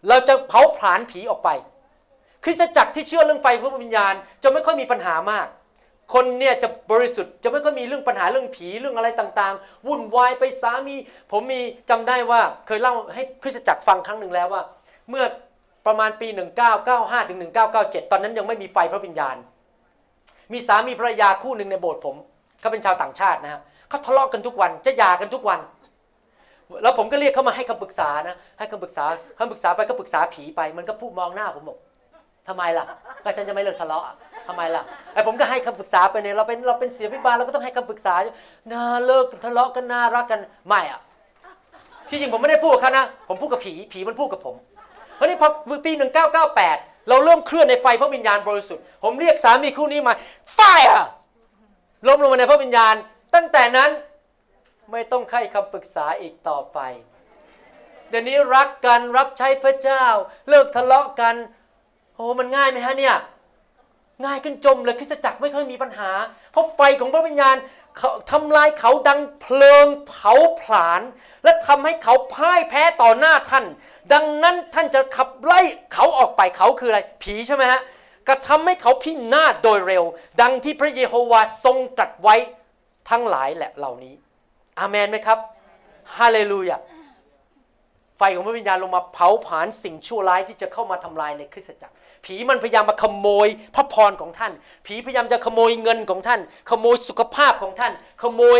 [0.09, 1.49] เราจะเผาผลาญผีออกไป
[2.43, 5.47] คริสตจักรที่เชื่อเรื่องไฟพระวิญญาณ จะไม่ค่อยมีปัญหามาก
[6.13, 10.95] คนเนี่ยจะบริสุทธิ์จะไม่ค่อยมีเรื่องปัญหาเรื่องผีเรื่องอะไรต่างๆ วุ่นวายไปสามี
[11.31, 11.59] ผมมี
[11.89, 14.63] จำได้ว่าเคยเล่าให้คริสตจักรฟังครั้งหนึ่งแล้วว่า
[15.09, 15.23] เมื่อ
[15.85, 16.27] ประมาณปี
[16.77, 17.39] 1995ถึง
[17.75, 19.35] 1997 ตอนนั้นยังไม่มีไฟพระวิญญาณ
[20.53, 22.15] มีสามีภรรยาคู่หนึ่งในโบสถ์ผม
[22.59, 25.59] เขาเป็นชาวต่างชาตินะฮะเขาทะเลาะกันทุกวันจะหย่ากันทุกวัน
[26.83, 29.05] แล้วผมก็เรียกเขามาให้คำปรึกษานะให้คำปรึกษา
[29.37, 31.77] คำปรึกษาไปก็ปรึกษาผีไป มันก็พูดมองหน้าผมบอก
[32.47, 32.85] ทำไมล่ะ
[33.23, 34.03] ก็ฉันจะไม่เลิกทะเลาะ
[34.47, 34.83] ทำไมล่ะ
[35.13, 38.15] ไอ้ผมก็ให้คำปรึกษาไปเนี่ยเราเป็นเราเป็นเสียพิบาลเราก็ต้องให้คำปรึกษา
[38.71, 41.01] น่าเลิกทะเลาะกันน่ารักกันไม่อะ
[42.09, 44.55] ที่จริงผมไม่ได้พูดกับเขานะผมพูดกับผีผีมันพูดกับผม
[45.15, 45.49] เพราะนี่พอ
[45.85, 45.91] ปี
[46.49, 50.13] 1998 เราเริ่มเคลื่อนในไฟพระวิญญาณบริสุทธิ์ผมเรียกสามีคู่นี้มา
[50.55, 51.05] ไฟอะ
[52.07, 52.95] ล้มลงมาในพระวิญญาณ
[53.35, 53.89] ตั้งแต่นั้น
[54.91, 56.79] ไม่ต้องให้คำปรึกษาอีกต่อไป
[58.09, 60.05] เดี๋ยวนี้รักกันรับใช้พระเจ้า
[60.49, 61.35] เลิกทะเลาะกัน
[62.15, 63.15] โอ้มันง่ายไหมฮะเนี่ย
[64.25, 66.11] ง่ายขึ้นจมเลยคริสตจักรไม่เคยมีปัญหา
[66.51, 67.55] เพราะไฟของพระวิญญาณ
[67.97, 71.01] เขาทำลายเขาดังเพลิงเผาผลาญ
[71.43, 73.65] และทำให้เขาพ่ายแพ้ต่อหน้าท่าน
[74.13, 75.61] ดังนั้นท่านจะขับไล่
[75.93, 77.81] เขาออกไปเขาคืออะไร ผีใช่ไหมฮะ
[78.27, 80.03] กระทำให้เขาพินาศโดยเร็ว
[80.41, 82.35] ดังที่พระเยโฮวาทรงตรัสไว้
[83.09, 84.13] ทั้งหลายแหละเหล่านี้
[84.79, 85.39] อาเมนไหมครับ
[86.17, 86.77] ฮาเลลูยา
[88.17, 91.95] ไฟของพระวิญญาณลงมาเผาผลาญสิ่งชั่วร้ายที่จะเข้ามาทำลายในคริสตจักร
[92.25, 94.53] ผีมันพยายามมาขโมยพระพรของท่าน
[94.85, 97.93] ผีพยายามจะขโมยเงินของท่าน ขโมยสุขภาพของท่าน
[98.23, 98.59] ขโมย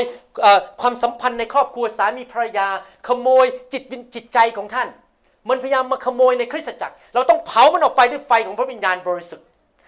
[0.81, 2.67] ความสัมพันธ์ในครอบครัวสามีภรรยา
[3.07, 4.87] ขโมยจิตวิญจิตใจของท่าน
[5.49, 9.45] มันพยายามมาขโมยในคริสตจักร เราต้องเผามันออกไปด้วยไฟของพระวิญญาณบริสุทธิ์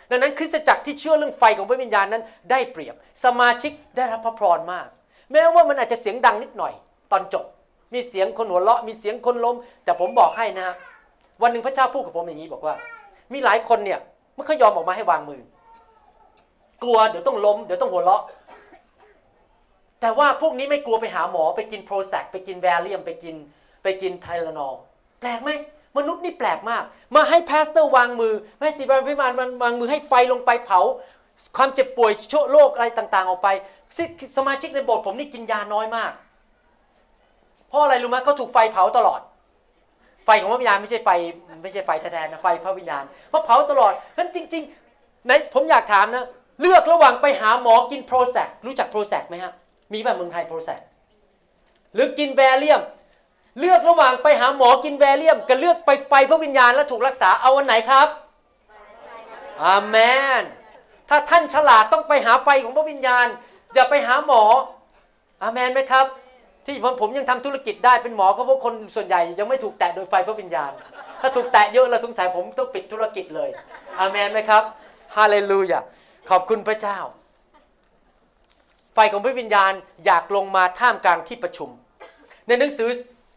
[0.09, 4.87] ดังนั้นคริสตจักรที่เชื่อเรื่องไฟของพระวิญญาณนั้นได้เปรียบสมาชิกได้รับพระพรมาก
[5.31, 6.73] แม้ว่ามันอาจจะเสียงดังนิดหน่อย
[7.11, 7.45] ตอนจบ
[7.93, 10.75] มีเสียงคนหัวเราะมีเสียงคนล้ม แต่ผมบอกให้นะฮะ
[11.41, 12.75] วันหนึ่งพระเจ้าพูดกับผมอย่างนี้บอกว่า
[13.33, 13.99] มีหลายคนเนี่ย
[14.35, 15.41] ไม่เคยยอมออกมาให้วางมือ
[16.83, 18.23] กลัวเดี๋ยวต้องล้มเดี๋ยวต้องหัวเราะ
[20.01, 23.35] แต่ว่าพวกนี้ไม่กลัวไปหาหมอไปกิน Prozac ไปกิน Valium ไปกิน
[23.83, 24.73] ไปกินไทลานอล
[25.19, 25.49] แปลกไหม
[25.97, 26.83] มนุษย์นี่แปลกมาก
[27.15, 30.79] มาให้ pastor วางมือให้ศิษยาภิบาลพิมานวางมือให้ไฟลงไปเผา
[31.57, 33.49] ความเจ็บป่วยเชื้อโรคอะไรต่างๆ ออกไป
[34.37, 36.11] สมาชิกในโบสถ์ผมนี่กินยาน้อยมาก
[37.67, 39.21] เพราะอะไรรู้ไหมเขาถูกไฟเผาตลอด
[40.25, 41.09] ไฟของพระวิญญาณไม่ใช่ไฟ
[41.63, 46.25] ไม่ใช่ไฟแท้ๆนะไฟพระวิญญาณเพราะเผาตลอดนั้นจริงๆในผมอยากถามนะ
[46.61, 49.53] เลือกระหว่างไปหาหมอกินโปรแซกรู้จักโปรแซกไหมครับ
[49.93, 50.81] มีแบบเมืองไทยโปรแซก
[51.93, 52.81] หรือกินแวเลียม
[53.59, 58.07] เลือกระหว่างไปหาหมอกินแวเลียมกับเลือกไปไฟพระวิญญาณแล้วถูกรักษาเอาวันไหนครับ
[59.63, 59.95] อาเม
[60.39, 60.41] น
[61.09, 63.27] ถ้าท่านฉลาดต้องไปหาไฟของพระวิญญาณ
[63.73, 64.43] อย่าไปหาหมอ
[65.43, 66.05] อาเมนไหมครับ
[66.65, 70.71] ที่ผมผมยังทำธุรกิจได้เป็นหมอก็เพราะคนส่วนใหญ่ยังไม่ถูกแตะโดยไฟพระวิญญาณ
[71.21, 73.49] ถ้าถูกแตะเยอะเราสงสัยผมต้องปิดธุรกิจเลย
[73.99, 74.63] อาเมนไหมครับ
[75.15, 75.79] ฮาเลลูยา
[76.29, 76.97] ขอบคุณพระเจ้า
[78.93, 79.71] ไฟของพระวิญญาณ
[80.05, 81.69] อยากลงมาท่ามกลางที่ประชุม
[82.47, 82.89] ในหนังสือ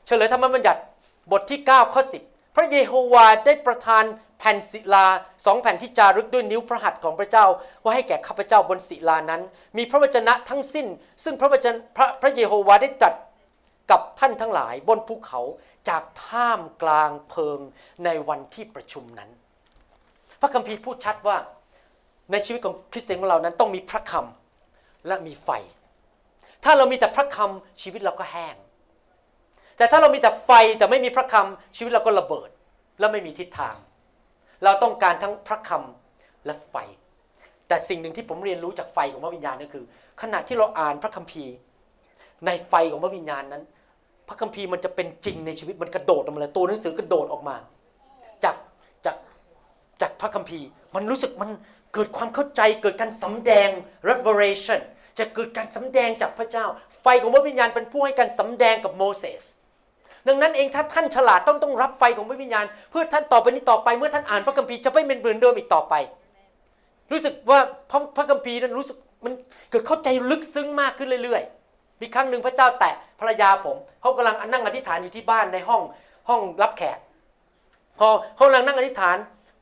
[0.07, 0.81] เฉลยธรรมบัญญัติ
[1.33, 4.05] บทที่ 9 ข้อ 10 พระเยโฮวาได้ประทาน
[4.39, 5.07] แผ่นศิลา
[5.47, 7.47] สองแผ่นที่จารึกด้วยนิ้วพระหัตถ์ของพระเจ้า
[7.83, 9.43] ว่าให้แก่ข้าพเจ้าบนศิลานั้น
[9.77, 10.87] มีพระวจนะทั้งสิ้น
[11.25, 13.15] ซึ่งพระวจนะพระพระเยโฮวาได้ตรัด
[13.91, 15.41] กับท่านทั้งหลายบนภูเขา
[15.89, 17.61] จากท่ามกลางเพิง
[18.05, 19.31] ในวันที่ประชุมนั้น
[20.41, 21.37] พระคัมภีร์พูดชัดว่า
[22.33, 25.51] ในชีวิตของคริสเตียนของเรานั้นต้องมีพระคำและมีไฟ
[26.65, 28.57] ถ้าเรามีแต่พระคำชีวิตเราก็แห้ง
[29.77, 32.51] แต่ถ้าเรามีแต่ไฟแต่ไม่มีพระคำชีวิตเราก็ระเบิด
[32.99, 33.77] และไม่มีทิศทาง
[34.65, 36.75] เราต้องการทั้งพระคำและไฟ
[37.69, 39.85] แต่สิ่งหนึ่งที่ผมเรียนรู้จากไฟของพระวิญญาณก็คือ
[40.23, 41.55] ขณะที่เราอ่านพระคัมภีร์
[42.47, 43.63] ในไฟของพระวิญญาณนั้น
[44.29, 47.57] พระคัมภีร์มันจะเป็นจริงในชีวิตมันกระโดดออกมาเลยตัวหนังสือกระโดดออกมา
[48.45, 48.57] จาก
[49.05, 49.17] จาก
[50.01, 51.51] จากพระคัมภีร์ มันรู้สึกมัน
[51.95, 53.69] เกิดความเข้าใจเกิดการสำแดง
[54.11, 54.81] revelation
[55.19, 56.67] จะเกิดการสำแดงจากพระเจ้า
[57.01, 59.43] ไฟของพระวิญญาณเป็นผู้ให้การสำแดงกับโมเสส
[60.29, 65.95] ดังนั้นเองถ้าท่านฉลาดต้องต้องรับไฟของพระวิญญาณ เพื่อท่านต่อไปนี้ต่อไปเมื่อท่านอ่านพระคัมภีร์จะไม่เป็นเหมือนเดิมอีกต่อไป
[67.13, 67.59] รู้สึกว่า
[67.91, 69.33] พระพระคัมภีร์นั้นรู้สึกมัน
[69.71, 75.83] เกิดเข้าใจลึกซึ้งมากขึ้นเรื่อยๆ มีครั้งหนึ่งพระเจ้าแตะภรรยาผมเขากำลังนั่งอธิษฐานอยู่ที่บ้านในห้อง
[76.29, 76.99] ห้องรับแขก
[77.99, 79.17] พอเขากำลังนั่งอธิษฐาน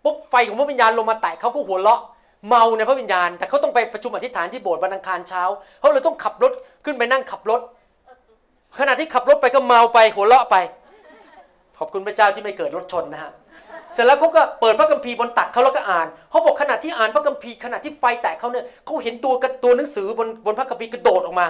[0.05, 2.01] ปุ๊บไฟของพระวิญญาณลงมาแตะเขาก็หัวเราะ
[2.49, 5.43] เมาในพระวิญญาณ แต่เขาต้องไปประชุมอธิษฐานที่โบสถ์วันอังคารเช้า
[5.81, 6.53] เขาเลยต้องขับรถ
[6.85, 7.61] ขึ้นไปนั่งขับรถ
[8.79, 10.57] ขณะที่ขับรถไปก็เมาไปหัวเราะไป
[11.79, 13.33] ขอบคุณพระเจ้าที่ไม่เกิดรถชนนะฮะ
[13.95, 19.33] เสร็จแล้วเขาก็เปิดพระคัมภีร์บนตักเขาแล้วก็อ่านเขาบอกขณะที่อ่านพระคัมภีร์ขณะที่ไฟแตะเขาเนี่ยเขาเห็นตัว
[19.65, 21.47] ตัวหนังสือบนบนพระคัมภีร์กระโดดออกมา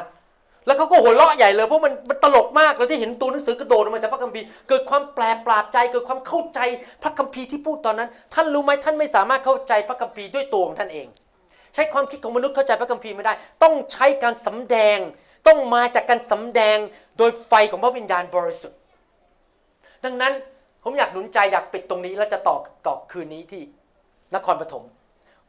[0.67, 6.61] แล้วเขาก็หัวเราะใหญ่เลยเพราะมันมันตลกมากเลยที่เห็นตัวหนังสือกระโดดออกมาจากพระคัมภีร์เกิดความแปลกปราบใจเกิดความเข้าใจ
[7.03, 11.07] พระคัมภีร์ที่พูดตอนนั้น ท่านรู้ไหมท่านไม่สามารถเข้าใจพระคัมภีร์ด้วยตัวของท่านเอง
[11.75, 14.99] ใช้ความคิดของมนุษย์เข้าใจพระคัมภีร์ไม่ได้ ต้องใช้การสำแดง
[15.47, 16.79] ต้องมาจากการสำแดง
[17.19, 18.79] โดยไฟของพระวิญญาณบริสุทธิ์
[20.05, 20.33] ดังนั้น
[20.83, 23.63] ผมอยากหนุนใจอยากปิดตรงนี้แล้วจะต่อต่อคืนนี้ที่
[24.35, 24.85] นครปฐม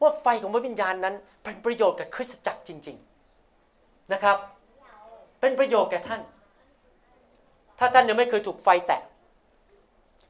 [0.00, 2.96] ว่าไฟของพระวิญญาณนั้นเป็นประโยชน์กับคริสตจักรจริง
[3.50, 4.36] ๆนะครับ
[5.40, 6.20] เป็นประโยชน์แก่ท่าน
[7.78, 9.00] ถ้าท่านยังไม่เคยถูกไฟแตะ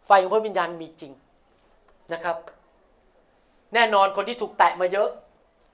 [0.07, 1.13] ไฟของพระวิญญาณมีจริง
[2.13, 2.37] นะครับ
[3.75, 5.09] แน่นอนคนที่ถูกแตะมาเยอะ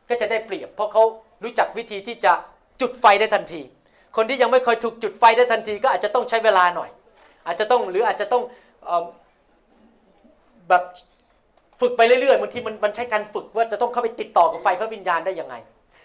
[0.09, 1.03] ก็จะได้เปรียบ เพราะเขา
[1.43, 2.32] รู้จักวิธีที่จะ
[2.80, 3.62] จุดไฟได้ทันที
[4.16, 6.90] คนที่ยังไม่เคยถูกจุดไฟได้ทันทีก็อาจจะต้องใช้เวลาหน่อย
[7.46, 8.42] อาจจะต้องหรืออาจจะต้อง
[8.88, 9.04] ออ
[10.68, 10.82] แบบ
[11.80, 15.54] ฝึกไปเรื่อยๆบางทีมันมันใช้การฝึกว่าจะต้องเข้าไปติดต่อกับไฟพระวิญญาณได้ยังไง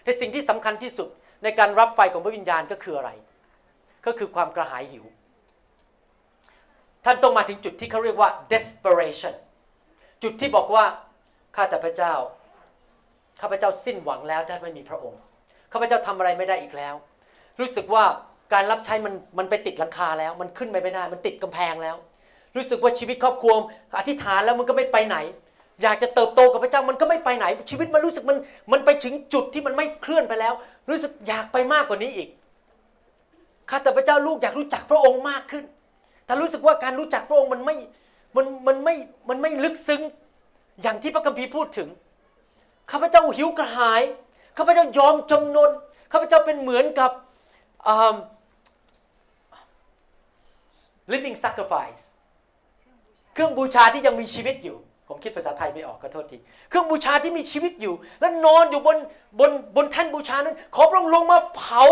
[0.04, 1.08] แต่สิ่งที่สำคัญที่สุด
[1.44, 3.10] ในการรับไฟของพระวิญญาณก็คืออะไร
[4.06, 5.04] ก็คือความกระหายหิว
[7.04, 9.34] ท่านต้องมาถึงจุดที่เขาเรียกว่า desperation
[10.22, 10.84] จุดที่บอกว่า
[11.56, 12.14] ข้าแต่พระเจ้า
[13.40, 15.20] ข้าพระเจ้าสิ้นหวังแล้วถ้าไม่มีพระองค์
[15.72, 16.94] ข้าพระเจ้าทำอะไรไม่ได้อีกแล้ว
[17.60, 18.04] รู้สึกว่า
[18.52, 21.96] การรับใช้มันมันไปติดหลังคาแล้ว มันขึ้นไปไม่ได้ มันติดกำแพงแล้ว
[22.56, 23.54] รู้สึกว่าชีวิตครอบครัว
[23.98, 25.16] อธิษฐานแล้วมันก็ไม่ไปไหน
[25.82, 28.38] อยากจะเติบโตกับพระเจ้ามันก็ไม่ไปไหน ชีวิตมันรู้สึกมัน
[28.72, 30.54] มันไปถึงจุดที่มันไม่เคลื่อนไปแล้ว
[30.88, 32.28] รู้สึกอยากไปมากกว่านี้อีก
[33.70, 35.64] ข้าแต่พระเจ้าลูกอยากรู้จักพระองค์มากขึ้น
[36.26, 37.76] แต่รู้สึกว่าการรู้จักพระองค์มันไม่
[38.36, 38.94] มันมันไม่
[39.28, 40.02] มันไม่ลึกซึ้ง
[40.82, 41.88] อย่างที่พระคัมภีร์พูดถึง
[42.90, 44.02] ข้าพเจ้าหิวกระหาย
[44.58, 45.70] ข้าพเจ้ายอมจำนน
[46.12, 47.10] ข้าพเจ้าเป็นเหมือนกับ
[47.92, 48.16] um,
[51.12, 52.02] living sacrifice
[53.34, 54.76] เครื่องบูชาที่ยังมีชีวิตอยู่
[55.08, 56.36] ผมคิดภาษาไทยไม่ออกขอโทษที
[56.68, 58.96] เครื่องบูชาที่มีชีวิตอยู่ และนอนอยู่บน
[59.40, 61.84] บนบนแท่นบูชานั้น ขอพระองค์ลงมาเผา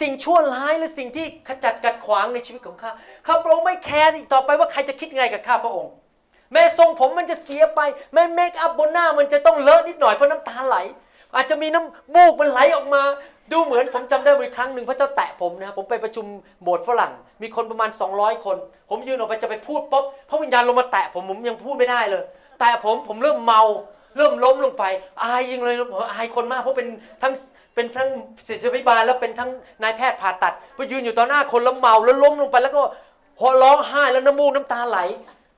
[0.00, 2.90] สิ่งชั่วร้ายและสิ่งที่ขจัดกัดขวางในชีวิตของข้า
[3.26, 5.92] ข้าพระองค์ไม่แคร์อีกต่อไปว่าใครจะคิดไงกับข้าพระองค์
[6.52, 7.80] แม้ทรงผมมันจะเสียไป
[8.12, 10.76] แม้เมคอัพบนหน้ามันจะต้องเลอะนิดหน่อยเพราะน้ำตาไหล
[11.34, 13.02] อาจจะมีน้ำมูกมันไหลออกมา
[13.52, 16.26] ดูเหมือนผมจำได้มีครั้งหนึ่งพระเจ้าแตะผมนะครับผมไปประชุม
[16.62, 17.12] โบสถ์ฝรั่ง
[17.42, 18.56] มีคนประมาณ 200 คน
[18.90, 22.24] ผมยืนออกไปจะไปพูดปุ๊บพระวิญญาณลงมาแตะผมผมยังพูดไม่ได้เลย
[22.60, 23.62] แตะผมผมเริ่มเมา
[24.16, 24.84] เริ่มล้มลงไป
[25.22, 26.88] อายยิงเลยผมอายคนมากเพราะเป็น
[27.22, 27.32] ทั้ง
[27.74, 28.08] เป็นทั้ง
[28.46, 29.50] ศิษยพิบาลแล้วเป็นทั้ง
[29.82, 32.82] นายแพทย์ผ่าตัดไปยืนอยู่ต่อหน้าคนแล้วเมาแล้วล้มลงไป แล้วก็
[33.40, 34.98] หัวร้องไห้แล้วน้ำมูกน้ำตาไหล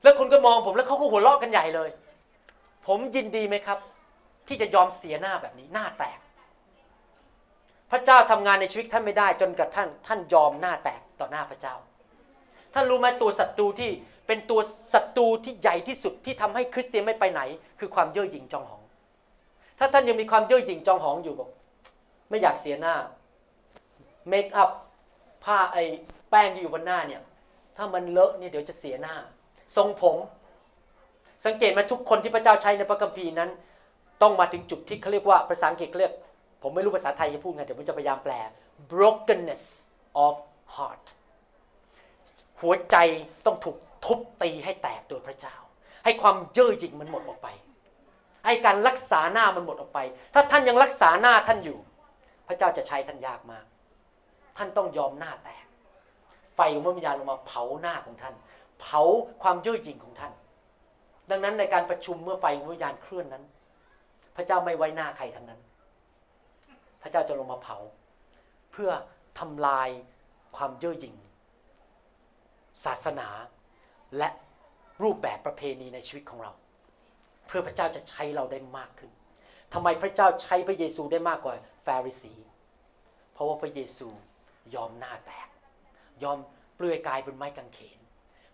[0.03, 1.89] แล้วคนก็มองผมแล้วเขาก็หัวเราะกันใหญ่เลย
[2.87, 3.77] ผมยินดีไหมครับ
[4.51, 6.19] ที่จะยอมเสียหน้าแบบนี้หน้าแตก
[7.91, 11.75] พระเจ้าทำงานในชีวิตท่านไม่ได้ จนกระทั่งท่านยอมหน้าแตกต่อหน้าพระเจ้า
[12.73, 13.91] ท่านรู้ไหมตัวศัตรูที่
[14.27, 14.59] เป็นตัว
[14.93, 17.41] ศัตรูที่ใหญ่ที่สุดที่ทำให้คริสเตียนไม่ไปไหน
[17.79, 18.83] คือความเย่อหยิ่งจองหอง
[19.79, 21.49] ถ้าท่านยังมีความเย่อหยิ่งจองหองอยู่บอก
[22.29, 22.95] ไม่อยากเสียหน้า
[24.29, 24.69] เมคอัพ
[25.43, 25.83] ผ้าไอ้
[26.29, 27.21] แป้งที่อยู่บนหน้าเนี่ย
[27.77, 29.15] ถ้ามันเลอะเนี่ยเดี๋ยวจะเสียหน้า
[29.75, 30.17] ทรงผม
[31.45, 33.49] สังเกตมาทุกคนที่พระเจ้าใช้ในพระคัมภีร์นั้น
[34.21, 36.13] ต้องมาถึงจุดที่เขาเรียกว่าภาษาอังกฤษเรียก
[36.61, 38.33] ผมไม่รู้ภาษาไทยจะพูดไงเดี๋ยวผมจะพยายามแปล
[38.91, 39.63] brokenness
[40.25, 40.35] of
[40.75, 41.05] heart
[42.61, 42.95] หัวใจ
[43.45, 45.55] ต้องถูกทุบตีให้แตกโดยพระเจ้า
[46.05, 47.47] ให้ความเย่อหยิ่งมันหมดออกไป
[48.45, 49.99] ให้การรักษาหน้ามันหมดออกไป
[50.33, 51.77] ถ้าท่านยังรักษาหน้าท่านอยู่
[52.47, 53.65] พระเจ้าจะใช้ท่านยากมาก
[54.57, 55.65] ท่านต้องยอมหน้าแตก
[56.55, 58.33] ไฟของพระวิญญาณลงมาเผาหน้าของท่าน
[58.81, 59.01] เผา
[59.41, 60.33] ความเย่อหยิ่งของท่าน
[61.29, 63.43] ดังนั้นในการประชุมเมื่อไฟของพระวิญญาณเคลื่อนนั้น
[64.35, 65.61] พระเจ้าไม่ไว้หน้าใครทั้งนั้น
[67.01, 67.77] พระเจ้าจะลงมาเผา
[68.71, 68.91] เพื่อ
[69.39, 69.89] ทำลาย
[70.55, 71.15] ความเย่อหยิ่ง
[72.85, 73.27] ศาสนา
[74.17, 74.29] และ
[75.03, 76.51] รูปแบบประเพณีในชีวิตของเรา
[77.47, 79.11] เพื่อพระเจ้าจะใช้เราได้มากขึ้น
[79.73, 81.55] ทำไมพระเจ้าใช้พระเยซูได้มากกว่า
[81.85, 82.33] ฟาริสี
[83.33, 84.07] เพราะว่าพระเยซู
[84.75, 85.47] ยอมหน้าแตก
[86.23, 86.37] ยอม
[86.75, 87.99] เปลือยกายบนไม้กางเขน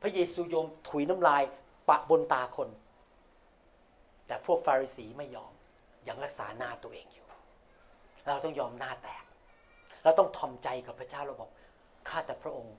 [0.01, 1.43] พระเยซูยอมถุยน้ำลาย
[1.89, 2.69] ปะบนตาคน
[4.28, 5.53] แต่พวกฟาริสีไม่ยอม
[6.08, 7.28] ยังรักษาหน้าตัวเองอยู่
[8.28, 9.24] เราต้องยอมหน้าแตก
[10.03, 11.51] เราต้องทอมใจกับพระเจ้าเราบอก
[12.10, 12.76] ข้าแต่พระองค์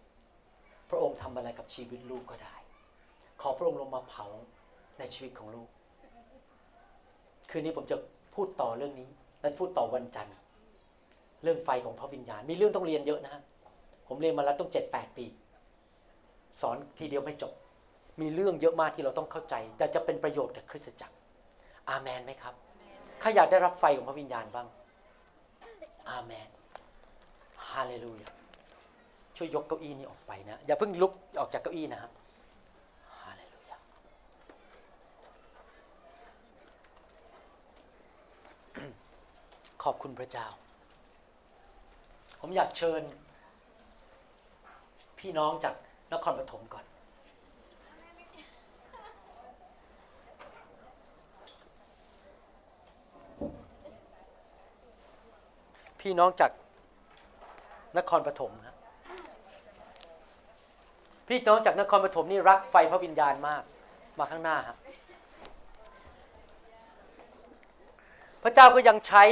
[0.91, 2.57] พระองค์ทำอะไรกับชีวิตลูกก็ได้
[3.41, 4.26] ขอพระองค์ลงมาเผา
[4.99, 5.68] ในชีวิตของลูก
[7.51, 7.97] คืนนี้ผมจะ
[8.35, 9.09] พูดต่อเรื่องนี้
[9.41, 10.35] และพูดต่อวันจันทร์
[11.43, 13.43] เรื่องไฟของพระวิญญาณ มีเรื่องต้องเรียนเยอะนะฮะ
[14.09, 15.26] ผมเรียนมาแล้วต้องเจ็ดแปดปี
[16.61, 17.53] สอนทีเดียวไม่จบ
[18.20, 21.14] มีเรื่องเยอะมากที่เราต้องเข้าใจ แต่จะเป็นประโยชน์กับคริสตจักร
[21.91, 22.55] อาเมนไหมครับ
[23.23, 24.66] ข้าอยากได้รับไฟของพระวิญญาณบ้าง
[26.09, 26.49] อาเมน
[27.71, 28.31] ฮาเลลูยา
[29.37, 32.12] ช่วยยกเก้าอี้นี้ออกไปนะ อย่าเพิ่งลุกออกจากเก้าอี้นะครับ
[33.23, 33.77] ฮาเลลูยา
[39.83, 40.47] ขอบคุณพระเจ้า
[42.41, 43.03] ผมอยากเชิญ
[45.19, 45.75] พี่น้องจาก
[46.12, 46.85] นครปฐมก่อน
[56.09, 56.52] พี่น้องจาก
[57.98, 58.76] นครปฐมครับ
[61.28, 63.62] พี่น้องจากนครปฐมนี่รักไฟพระวิญญาณมาก
[64.18, 64.76] มาข้างหน้าครับ
[68.42, 69.24] พระเจ้าก็ยังใช้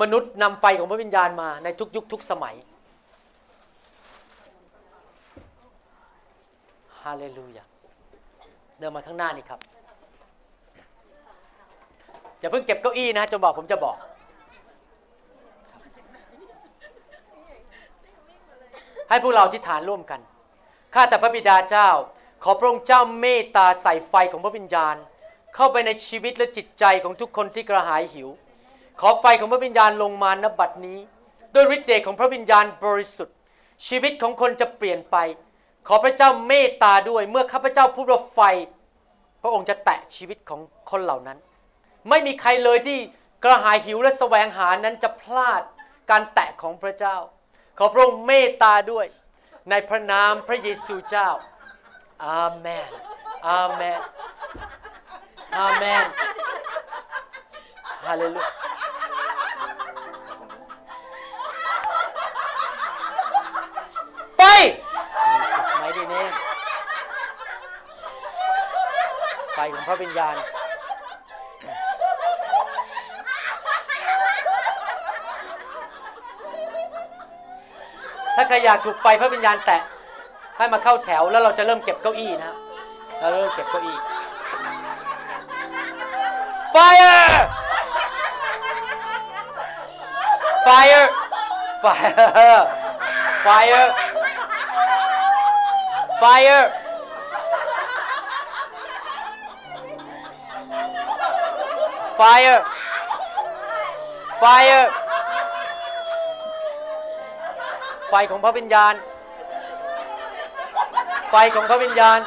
[0.00, 2.54] มนุษย์นำไฟของพระวิญญาณมาในทุกยุคทุกสมัย
[7.02, 7.64] ฮาเลลูยา
[8.78, 9.60] เดินมาข้างหน้านี่ครับ
[12.40, 13.98] อย่าเพิ่งเก็บเก้าอี้นะจนบอกผมจะบอก
[19.08, 20.20] ให้พวกเราที่ฐานร่วมกัน
[20.94, 21.90] ข้าแต่พระบิดาเจ้า
[22.42, 24.96] ขอพระองค์เจ้าเมตตาใส่ไฟของพระวิญญาณ
[25.54, 28.28] เข้าไปในชีวิตและจิตใจของทุกคนที่กระหายหิว
[29.00, 30.98] ขอไฟของพระวิญญาณลงมาณบัดนี้
[31.54, 33.36] ด้วยฤทธิ์เดชของพระวิญญาณบริสุทธิ์
[33.86, 35.16] ชีวิตของคนจะเปลี่ยนไป
[35.88, 38.40] ขอพระเจ้าเมตตาด้วยเมื่อข้าพเจ้าพูดว่าไฟ
[39.42, 41.38] พระองค์จะแตะชีวิตของคนเหล่านั้น
[42.08, 42.98] ไม่มีใครเลยที่
[43.44, 45.62] กระหายหิวและแสวงหานั้นจะพลาด
[46.10, 47.16] การแตะของพระเจ้า
[47.78, 49.06] ขอพระองค์เมตตาด้วย
[49.70, 51.30] ในพระนามพระเยซูเจ้า
[52.26, 52.90] อาเมน
[53.48, 54.00] อาเมน
[55.56, 56.04] อาเมน
[58.06, 58.50] ฮาเลลูยา
[64.38, 64.42] ไป
[65.40, 66.34] Jesus mighty name
[69.54, 70.36] ไฟของพระวิญญาณ
[78.40, 79.82] ถ้าใครอยากถูกไฟพระวิญญาณแตะ
[80.56, 82.54] ให้มาเข้าแถวแล้วเราจะเริ่มเก็บเก้าอี้นะ
[83.18, 83.96] เราเริ่มเก็บเก้าอี้
[86.74, 87.32] Fire
[90.66, 91.06] Fire
[91.84, 92.26] Fire
[93.46, 93.88] Fire
[96.22, 96.64] Fire
[102.18, 102.60] Fire
[104.42, 104.84] Fire
[108.10, 108.94] ไฟของพระวิญญาณ
[111.30, 112.18] ไฟของพระวิญญาณ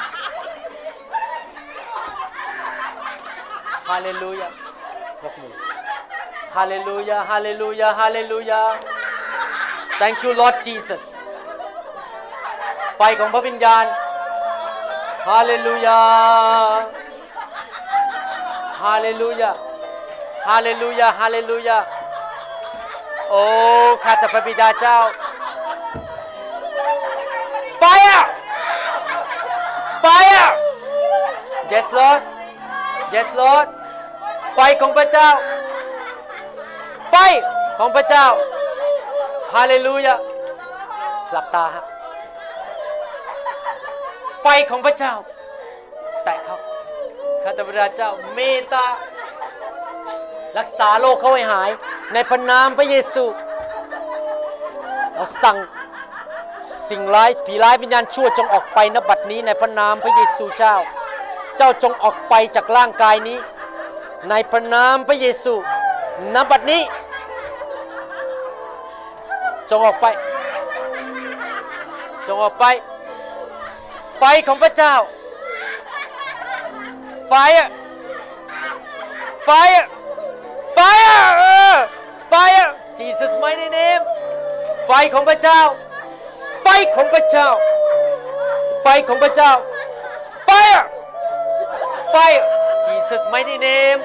[3.90, 4.50] ฮาเลลูยา
[5.24, 5.54] ยกมือ
[6.56, 8.62] ฮาเลลูยาฮาเลลูยาฮาเลลูยา
[10.00, 11.04] Thank you Lord Jesus
[12.98, 13.86] ไฟของพระวิญญาณ
[15.30, 16.00] ฮาเลลูยา
[18.84, 19.52] ฮาเลลูยา
[20.50, 21.78] ฮาเลลูยาฮาเลลูยา
[23.30, 23.44] โอ้
[24.04, 24.98] ข้าแต่พระบิดาเจ้า
[27.82, 28.22] Fire!
[30.06, 30.48] Fire!
[31.74, 32.22] Yes Lord
[33.16, 33.68] Yes Lord
[34.56, 35.30] ไฟของพระเจ้า
[37.10, 37.16] ไฟ
[37.78, 38.26] ของพระเจ้า
[39.54, 40.16] ฮาเลลูยา
[41.32, 41.84] หลับตาฮะ
[44.42, 45.14] ไฟของพระเจ้า
[46.24, 46.58] แตะเขา
[47.44, 48.86] ข้าแต่พระเจ้าเมตตา
[50.58, 51.70] รักษาโรคเขาให้หาย
[52.14, 53.26] ในพระนามพระเยซู
[55.14, 55.58] เราสั่ง
[56.90, 60.76] สิ่งร้ายผีร้ายวิญญาณชั่วจงออกไปณบัดนี้ในพระนามพระเยซูเจ้า
[61.58, 63.40] เจ้าจงออกไปจากร่างกายนี้
[64.30, 65.54] ในพระนามพระเยซู
[66.34, 66.82] ณบัดนี้
[69.70, 70.06] จงออกไป
[72.28, 72.66] จงออกไป
[74.20, 74.94] ไฟของพระเจ้า
[77.30, 77.70] ไฟอะ
[79.46, 79.88] ไฟอะ
[80.82, 81.88] Fire!
[82.32, 82.70] Fire!
[82.98, 84.04] Jesus mighty name
[84.86, 85.62] ไฟของพระเจ้า
[86.64, 87.50] ไฟของพระเจ้า
[88.84, 89.54] ไฟของพระเจ้า
[90.48, 90.84] Fire!
[92.14, 92.44] Fire!
[92.88, 94.00] Jesus mighty name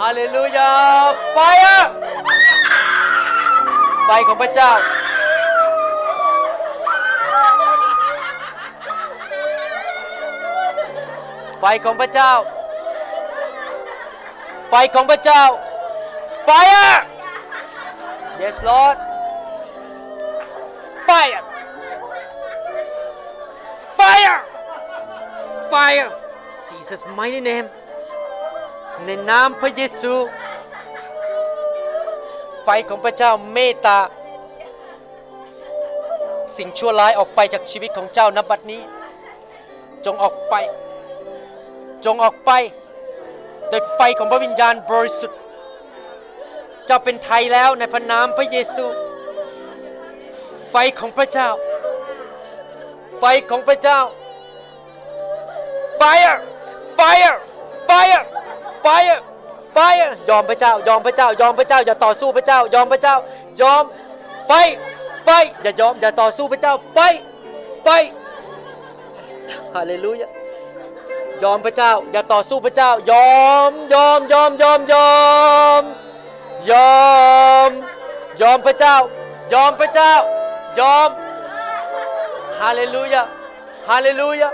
[0.00, 1.14] Hallelujah!
[1.36, 1.82] Fire!
[4.06, 4.72] ไฟของพระเจ้า
[11.60, 12.32] ไฟของพระเจ้า
[14.70, 15.42] ไฟของพระเจ้า
[16.46, 16.94] Fire
[18.42, 18.96] Yes Lord
[25.76, 26.10] Fire
[26.70, 27.68] Jesus mighty name
[29.04, 30.14] ในนามพระเยซู
[32.64, 33.98] ไฟของพระเจ้าเมตตา
[36.56, 38.82] สิ่งชั่วร้ายออกไปจากชีวิตของเจ้าณบัดนี้
[40.04, 40.54] จงออกไป
[42.04, 42.50] จงออกไป
[43.68, 45.38] โดยไฟของพระวิญญาณบริสุทธิ์
[46.86, 48.84] เจ้าเป็นไทยแล้วในพระนามพระเยซู
[50.70, 51.48] ไฟของพระเจ้า
[53.18, 54.00] ไฟของพระเจ้า
[56.00, 56.36] fire
[56.98, 57.36] fire
[57.88, 58.22] fire
[58.84, 59.18] fire
[59.76, 63.16] fire ยอมพระเจ้า ยอมพระเจ้า ยอมพระเจ้า อย่าต่อสู้พระเจ้า ยอมพระเจ้า
[63.60, 63.82] ยอม
[64.46, 64.52] ไฟ
[65.24, 65.28] ไฟ
[65.62, 66.98] อย่ายอม อย่าต่อสู้พระเจ้า ไฟ
[67.84, 67.88] ไฟ
[69.74, 70.28] ฮาเลลูยา
[71.42, 75.10] ยอมพระเจ้า อย่าต่อสู้พระเจ้า ยอม ยอม ยอม ยอม ยอ
[75.80, 75.82] ม
[76.70, 76.90] ยอ
[77.68, 77.70] ม
[78.40, 78.96] ยอมพระเจ้า
[79.52, 80.12] ยอมพระเจ้า
[80.80, 81.08] ยอม
[82.60, 83.22] ฮาเลลูยา
[83.88, 84.50] ฮาเลลูยา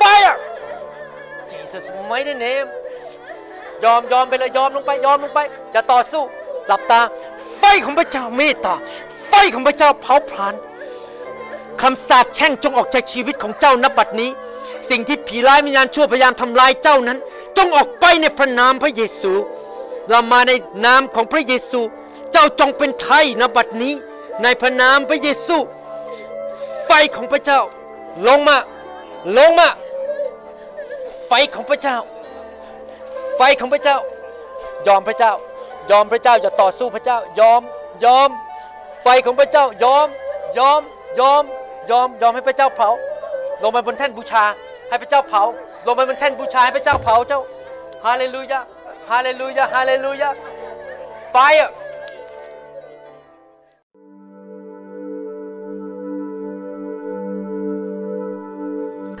[0.00, 0.34] fire
[1.50, 2.68] Jesus mighty name
[3.84, 5.40] ยอมยอมไปเลยยอมลงไปยอมลงไป
[5.72, 6.22] อย่าต่อสู้
[6.66, 7.00] หลับตา
[7.58, 8.74] ไฟของพระเจ้าเมตตา
[9.28, 10.54] ไฟของพระเจ้าเผาผลาญ
[11.82, 14.30] คำสาปแช่งจงออกจากชีวิตของเจ้าณบัดนี้
[14.90, 17.18] สิ่งที่ผีร้ายวิญญาณชั่วพยายามทำลายเจ้านั้น
[17.56, 19.32] จงออกไปในพระนามพระเยซู
[20.10, 20.52] เรามาใน
[20.86, 21.80] นามของพระเยซู
[22.32, 23.94] เจ้าจงเป็นไทยณบัดนี้
[24.42, 25.56] ในพระนามพระเยซู
[26.86, 27.60] ไฟของพระเจ้า
[28.26, 28.56] ลงมา
[29.36, 29.68] ลงมา
[31.32, 31.98] ไฟของพระเจ้า
[33.36, 33.98] ไฟของพระเจ้า
[34.86, 35.32] ยอมพระเจ้า
[35.90, 37.60] ยอมพระเจ้าอย่าต่อสู้พระเจ้า ยอม
[38.04, 38.28] ยอม
[39.02, 40.06] ไฟของพระเจ้า ยอม
[40.58, 40.80] ยอม
[41.20, 41.42] ยอม
[41.90, 42.90] ยอมยอมให้พระเจ้าเผา
[43.62, 44.44] ลงมาบนแท่นบูชา
[44.88, 45.42] ให้พระเจ้าเผา
[45.86, 47.40] ลงมาบนแท่นบูชาให้พระเจ้าเผาเจ้า
[48.04, 48.60] ฮาเลลูยา
[49.10, 50.30] ฮาเลลูยาฮาเลลูยา
[51.34, 51.68] Fire